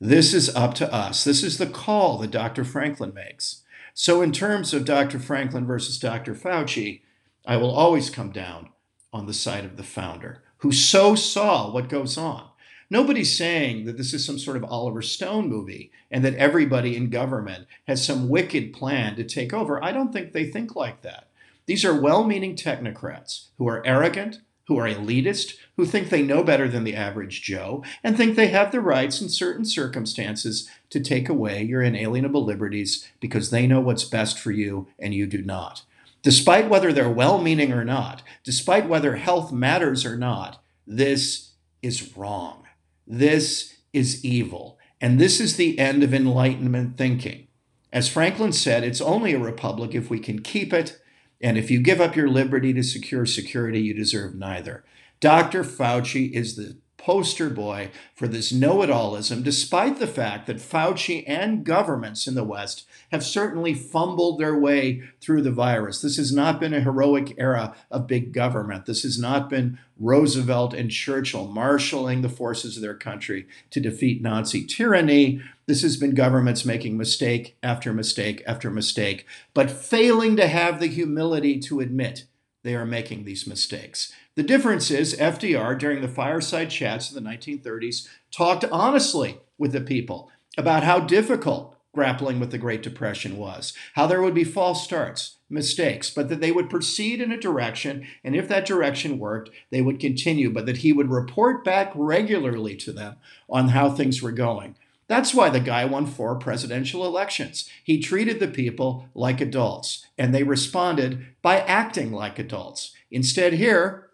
This 0.00 0.34
is 0.34 0.54
up 0.56 0.74
to 0.74 0.92
us. 0.92 1.22
This 1.22 1.44
is 1.44 1.56
the 1.56 1.68
call 1.68 2.18
that 2.18 2.32
Dr. 2.32 2.64
Franklin 2.64 3.14
makes. 3.14 3.62
So, 3.94 4.22
in 4.22 4.32
terms 4.32 4.74
of 4.74 4.84
Dr. 4.84 5.20
Franklin 5.20 5.64
versus 5.66 6.00
Dr. 6.00 6.34
Fauci, 6.34 7.02
I 7.46 7.56
will 7.56 7.70
always 7.70 8.10
come 8.10 8.32
down 8.32 8.70
on 9.12 9.26
the 9.26 9.32
side 9.32 9.64
of 9.64 9.76
the 9.76 9.84
founder 9.84 10.42
who 10.58 10.72
so 10.72 11.14
saw 11.14 11.70
what 11.70 11.88
goes 11.88 12.18
on. 12.18 12.48
Nobody's 12.90 13.38
saying 13.38 13.84
that 13.84 13.96
this 13.96 14.12
is 14.12 14.26
some 14.26 14.38
sort 14.38 14.56
of 14.56 14.64
Oliver 14.64 15.00
Stone 15.00 15.48
movie 15.48 15.92
and 16.10 16.24
that 16.24 16.34
everybody 16.34 16.96
in 16.96 17.08
government 17.08 17.66
has 17.86 18.04
some 18.04 18.28
wicked 18.28 18.72
plan 18.72 19.14
to 19.14 19.24
take 19.24 19.52
over. 19.52 19.82
I 19.82 19.92
don't 19.92 20.12
think 20.12 20.32
they 20.32 20.50
think 20.50 20.74
like 20.74 21.02
that. 21.02 21.28
These 21.66 21.84
are 21.84 21.98
well 21.98 22.24
meaning 22.24 22.56
technocrats 22.56 23.48
who 23.58 23.68
are 23.68 23.86
arrogant, 23.86 24.40
who 24.66 24.78
are 24.78 24.88
elitist, 24.88 25.56
who 25.76 25.84
think 25.84 26.08
they 26.08 26.22
know 26.22 26.42
better 26.42 26.68
than 26.68 26.84
the 26.84 26.96
average 26.96 27.42
Joe, 27.42 27.84
and 28.02 28.16
think 28.16 28.34
they 28.34 28.48
have 28.48 28.72
the 28.72 28.80
rights 28.80 29.20
in 29.20 29.28
certain 29.28 29.64
circumstances 29.64 30.68
to 30.90 31.00
take 31.00 31.28
away 31.28 31.62
your 31.62 31.82
inalienable 31.82 32.44
liberties 32.44 33.08
because 33.20 33.50
they 33.50 33.66
know 33.66 33.80
what's 33.80 34.04
best 34.04 34.38
for 34.38 34.52
you 34.52 34.88
and 34.98 35.14
you 35.14 35.26
do 35.26 35.42
not. 35.42 35.82
Despite 36.22 36.70
whether 36.70 36.92
they're 36.92 37.10
well 37.10 37.38
meaning 37.38 37.72
or 37.72 37.84
not, 37.84 38.22
despite 38.44 38.88
whether 38.88 39.16
health 39.16 39.52
matters 39.52 40.06
or 40.06 40.16
not, 40.16 40.62
this 40.86 41.52
is 41.82 42.16
wrong. 42.16 42.64
This 43.06 43.74
is 43.92 44.24
evil. 44.24 44.78
And 45.00 45.20
this 45.20 45.38
is 45.38 45.56
the 45.56 45.78
end 45.78 46.02
of 46.02 46.14
Enlightenment 46.14 46.96
thinking. 46.96 47.48
As 47.92 48.08
Franklin 48.08 48.52
said, 48.52 48.84
it's 48.84 49.02
only 49.02 49.34
a 49.34 49.38
republic 49.38 49.94
if 49.94 50.08
we 50.08 50.18
can 50.18 50.40
keep 50.40 50.72
it 50.72 50.98
and 51.44 51.58
if 51.58 51.70
you 51.70 51.78
give 51.78 52.00
up 52.00 52.16
your 52.16 52.30
liberty 52.30 52.72
to 52.72 52.82
secure 52.82 53.26
security, 53.26 53.78
you 53.78 53.92
deserve 53.92 54.34
neither. 54.34 54.82
Dr. 55.20 55.62
Fauci 55.62 56.32
is 56.32 56.56
the 56.56 56.78
poster 57.04 57.50
boy 57.50 57.90
for 58.14 58.26
this 58.26 58.50
know 58.50 58.82
it 58.82 58.88
allism, 58.88 59.42
despite 59.42 59.98
the 59.98 60.06
fact 60.06 60.46
that 60.46 60.56
Fauci 60.56 61.22
and 61.26 61.62
governments 61.62 62.26
in 62.26 62.34
the 62.34 62.42
West 62.42 62.86
have 63.12 63.22
certainly 63.22 63.74
fumbled 63.74 64.40
their 64.40 64.58
way 64.58 65.02
through 65.20 65.42
the 65.42 65.50
virus. 65.50 66.00
This 66.00 66.16
has 66.16 66.32
not 66.32 66.58
been 66.58 66.72
a 66.72 66.80
heroic 66.80 67.34
era 67.36 67.76
of 67.90 68.06
big 68.06 68.32
government. 68.32 68.86
This 68.86 69.02
has 69.02 69.18
not 69.18 69.50
been 69.50 69.78
Roosevelt 70.00 70.72
and 70.72 70.90
Churchill 70.90 71.46
marshaling 71.46 72.22
the 72.22 72.30
forces 72.30 72.76
of 72.76 72.82
their 72.82 72.96
country 72.96 73.46
to 73.70 73.80
defeat 73.80 74.22
Nazi 74.22 74.64
tyranny. 74.64 75.42
This 75.66 75.82
has 75.82 75.98
been 75.98 76.14
governments 76.14 76.64
making 76.64 76.96
mistake 76.96 77.58
after 77.62 77.92
mistake 77.92 78.42
after 78.46 78.70
mistake, 78.70 79.26
but 79.52 79.70
failing 79.70 80.36
to 80.36 80.46
have 80.46 80.80
the 80.80 80.86
humility 80.86 81.60
to 81.60 81.80
admit 81.80 82.24
they 82.64 82.74
are 82.74 82.84
making 82.84 83.24
these 83.24 83.46
mistakes. 83.46 84.12
The 84.34 84.42
difference 84.42 84.90
is 84.90 85.14
FDR, 85.14 85.78
during 85.78 86.00
the 86.00 86.08
fireside 86.08 86.70
chats 86.70 87.08
of 87.08 87.14
the 87.14 87.20
1930s, 87.28 88.08
talked 88.32 88.64
honestly 88.64 89.38
with 89.56 89.72
the 89.72 89.80
people 89.80 90.30
about 90.58 90.82
how 90.82 90.98
difficult 90.98 91.76
grappling 91.94 92.40
with 92.40 92.50
the 92.50 92.58
Great 92.58 92.82
Depression 92.82 93.36
was, 93.36 93.72
how 93.94 94.06
there 94.06 94.20
would 94.20 94.34
be 94.34 94.42
false 94.42 94.82
starts, 94.82 95.36
mistakes, 95.48 96.10
but 96.10 96.28
that 96.28 96.40
they 96.40 96.50
would 96.50 96.68
proceed 96.68 97.20
in 97.20 97.30
a 97.30 97.40
direction, 97.40 98.04
and 98.24 98.34
if 98.34 98.48
that 98.48 98.66
direction 98.66 99.18
worked, 99.18 99.50
they 99.70 99.80
would 99.80 100.00
continue, 100.00 100.50
but 100.50 100.66
that 100.66 100.78
he 100.78 100.92
would 100.92 101.10
report 101.10 101.64
back 101.64 101.92
regularly 101.94 102.74
to 102.74 102.92
them 102.92 103.16
on 103.48 103.68
how 103.68 103.88
things 103.88 104.20
were 104.20 104.32
going. 104.32 104.74
That's 105.06 105.34
why 105.34 105.50
the 105.50 105.60
guy 105.60 105.84
won 105.84 106.06
four 106.06 106.36
presidential 106.36 107.04
elections. 107.04 107.68
He 107.82 108.00
treated 108.00 108.40
the 108.40 108.48
people 108.48 109.08
like 109.14 109.40
adults, 109.40 110.06
and 110.16 110.34
they 110.34 110.42
responded 110.42 111.26
by 111.42 111.60
acting 111.60 112.12
like 112.12 112.38
adults. 112.38 112.94
Instead, 113.10 113.54
here, 113.54 114.08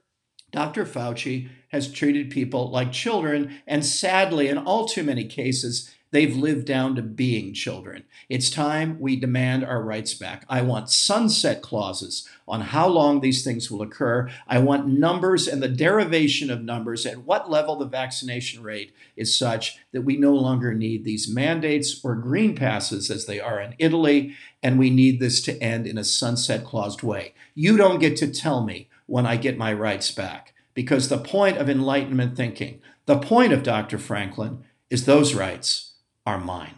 Dr. 0.51 0.85
Fauci 0.85 1.49
has 1.71 1.91
treated 1.91 2.31
people 2.31 2.71
like 2.71 2.93
children, 2.93 3.61
and 3.67 3.85
sadly, 3.85 4.49
in 4.49 4.59
all 4.59 4.87
too 4.87 5.03
many 5.03 5.25
cases, 5.25 5.91
they've 6.11 6.37
lived 6.37 6.67
down 6.67 6.97
to 6.97 7.03
being 7.03 7.55
children. 7.55 8.05
It's 8.29 8.51
time 8.51 8.99
we 8.99 9.15
demand 9.15 9.65
our 9.65 9.83
rights 9.83 10.15
back. 10.15 10.45
I 10.49 10.63
want 10.63 10.91
sunset 10.91 11.63
clauses 11.63 12.29
on 12.49 12.61
how 12.61 12.89
long 12.89 13.21
these 13.21 13.45
things 13.45 13.71
will 13.71 13.83
occur. 13.83 14.29
I 14.49 14.59
want 14.59 14.89
numbers 14.89 15.47
and 15.47 15.63
the 15.63 15.69
derivation 15.69 16.51
of 16.51 16.63
numbers 16.63 17.07
at 17.07 17.25
what 17.25 17.49
level 17.49 17.77
the 17.77 17.87
vaccination 17.87 18.63
rate 18.63 18.93
is 19.17 19.39
such 19.39 19.79
that 19.93 20.03
we 20.03 20.17
no 20.17 20.35
longer 20.35 20.75
need 20.75 21.05
these 21.05 21.33
mandates 21.33 22.01
or 22.05 22.17
green 22.17 22.57
passes 22.57 23.11
as 23.11 23.27
they 23.27 23.39
are 23.39 23.61
in 23.61 23.75
Italy, 23.79 24.35
and 24.63 24.79
we 24.79 24.91
need 24.91 25.21
this 25.21 25.41
to 25.43 25.63
end 25.63 25.87
in 25.87 25.97
a 25.97 26.05
sunset 26.05 26.65
clause 26.65 27.01
way. 27.03 27.35
You 27.55 27.77
don't 27.77 28.01
get 28.01 28.17
to 28.17 28.27
tell 28.27 28.65
me 28.65 28.89
when 29.07 29.27
I 29.27 29.37
get 29.37 29.57
my 29.57 29.73
rights 29.73 30.11
back. 30.11 30.55
Because 30.75 31.09
the 31.09 31.19
point 31.19 31.59
of 31.59 31.69
Enlightenment 31.69 32.37
thinking, 32.37 32.81
the 33.07 33.19
point 33.19 33.53
of 33.53 33.63
Dr. 33.63 33.99
Franklin, 33.99 34.65
is 34.89 35.05
those 35.05 35.35
rights 35.35 35.95
are 36.27 36.39
mine. 36.39 36.75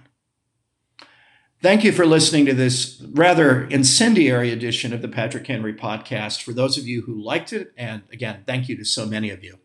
Thank 1.63 1.85
you 1.85 1.93
for 1.93 2.05
listening 2.05 2.47
to 2.47 2.55
this 2.55 3.01
rather 3.13 3.65
incendiary 3.67 4.51
edition 4.51 4.93
of 4.93 5.01
the 5.01 5.09
Patrick 5.09 5.47
Henry 5.47 5.73
podcast. 5.73 6.43
For 6.43 6.53
those 6.53 6.77
of 6.77 6.89
you 6.89 7.03
who 7.03 7.23
liked 7.23 7.53
it, 7.53 7.73
and 7.77 8.03
again, 8.13 8.43
thank 8.47 8.69
you 8.69 8.77
to 8.77 8.85
so 8.85 9.07
many 9.07 9.31
of 9.31 9.45
you 9.45 9.59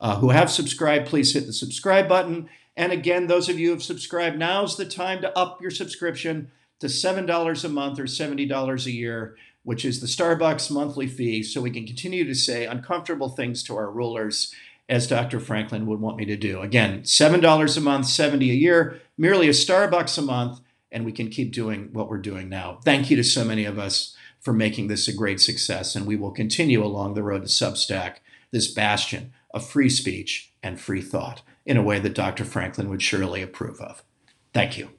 uh, 0.00 0.16
who 0.16 0.30
have 0.30 0.50
subscribed, 0.50 1.06
please 1.06 1.32
hit 1.32 1.46
the 1.46 1.52
subscribe 1.52 2.08
button. 2.08 2.48
And 2.76 2.92
again, 2.92 3.28
those 3.28 3.48
of 3.48 3.58
you 3.58 3.68
who 3.68 3.74
have 3.74 3.82
subscribed, 3.84 4.36
now's 4.36 4.76
the 4.76 4.84
time 4.84 5.20
to 5.22 5.38
up 5.38 5.62
your 5.62 5.70
subscription 5.70 6.50
to 6.80 6.88
$7 6.88 7.64
a 7.64 7.68
month 7.68 7.98
or 8.00 8.04
$70 8.04 8.86
a 8.86 8.90
year, 8.90 9.36
which 9.64 9.84
is 9.84 10.00
the 10.00 10.06
Starbucks 10.06 10.70
monthly 10.70 11.06
fee, 11.06 11.42
so 11.42 11.60
we 11.60 11.70
can 11.70 11.86
continue 11.86 12.24
to 12.24 12.34
say 12.34 12.64
uncomfortable 12.64 13.28
things 13.28 13.62
to 13.64 13.76
our 13.76 13.90
rulers 13.90 14.54
as 14.88 15.06
Dr. 15.06 15.40
Franklin 15.40 15.86
would 15.86 16.00
want 16.00 16.18
me 16.18 16.26
to 16.26 16.36
do. 16.36 16.60
Again, 16.60 17.02
$7 17.02 17.76
a 17.76 17.80
month, 17.80 18.06
70 18.06 18.50
a 18.50 18.54
year, 18.54 19.00
merely 19.16 19.48
a 19.48 19.52
Starbucks 19.52 20.18
a 20.18 20.22
month 20.22 20.60
and 20.94 21.04
we 21.04 21.12
can 21.12 21.28
keep 21.28 21.52
doing 21.52 21.88
what 21.92 22.08
we're 22.08 22.18
doing 22.18 22.48
now. 22.48 22.78
Thank 22.84 23.10
you 23.10 23.16
to 23.16 23.24
so 23.24 23.44
many 23.44 23.64
of 23.64 23.78
us 23.78 24.16
for 24.40 24.52
making 24.52 24.86
this 24.86 25.08
a 25.08 25.12
great 25.12 25.40
success, 25.40 25.96
and 25.96 26.06
we 26.06 26.16
will 26.16 26.30
continue 26.30 26.84
along 26.84 27.14
the 27.14 27.22
road 27.22 27.42
to 27.42 27.48
Substack, 27.48 28.18
this 28.52 28.72
bastion 28.72 29.32
of 29.52 29.68
free 29.68 29.90
speech 29.90 30.52
and 30.62 30.80
free 30.80 31.02
thought, 31.02 31.42
in 31.66 31.76
a 31.76 31.82
way 31.82 31.98
that 31.98 32.14
Dr. 32.14 32.44
Franklin 32.44 32.88
would 32.88 33.02
surely 33.02 33.42
approve 33.42 33.80
of. 33.80 34.04
Thank 34.52 34.78
you. 34.78 34.90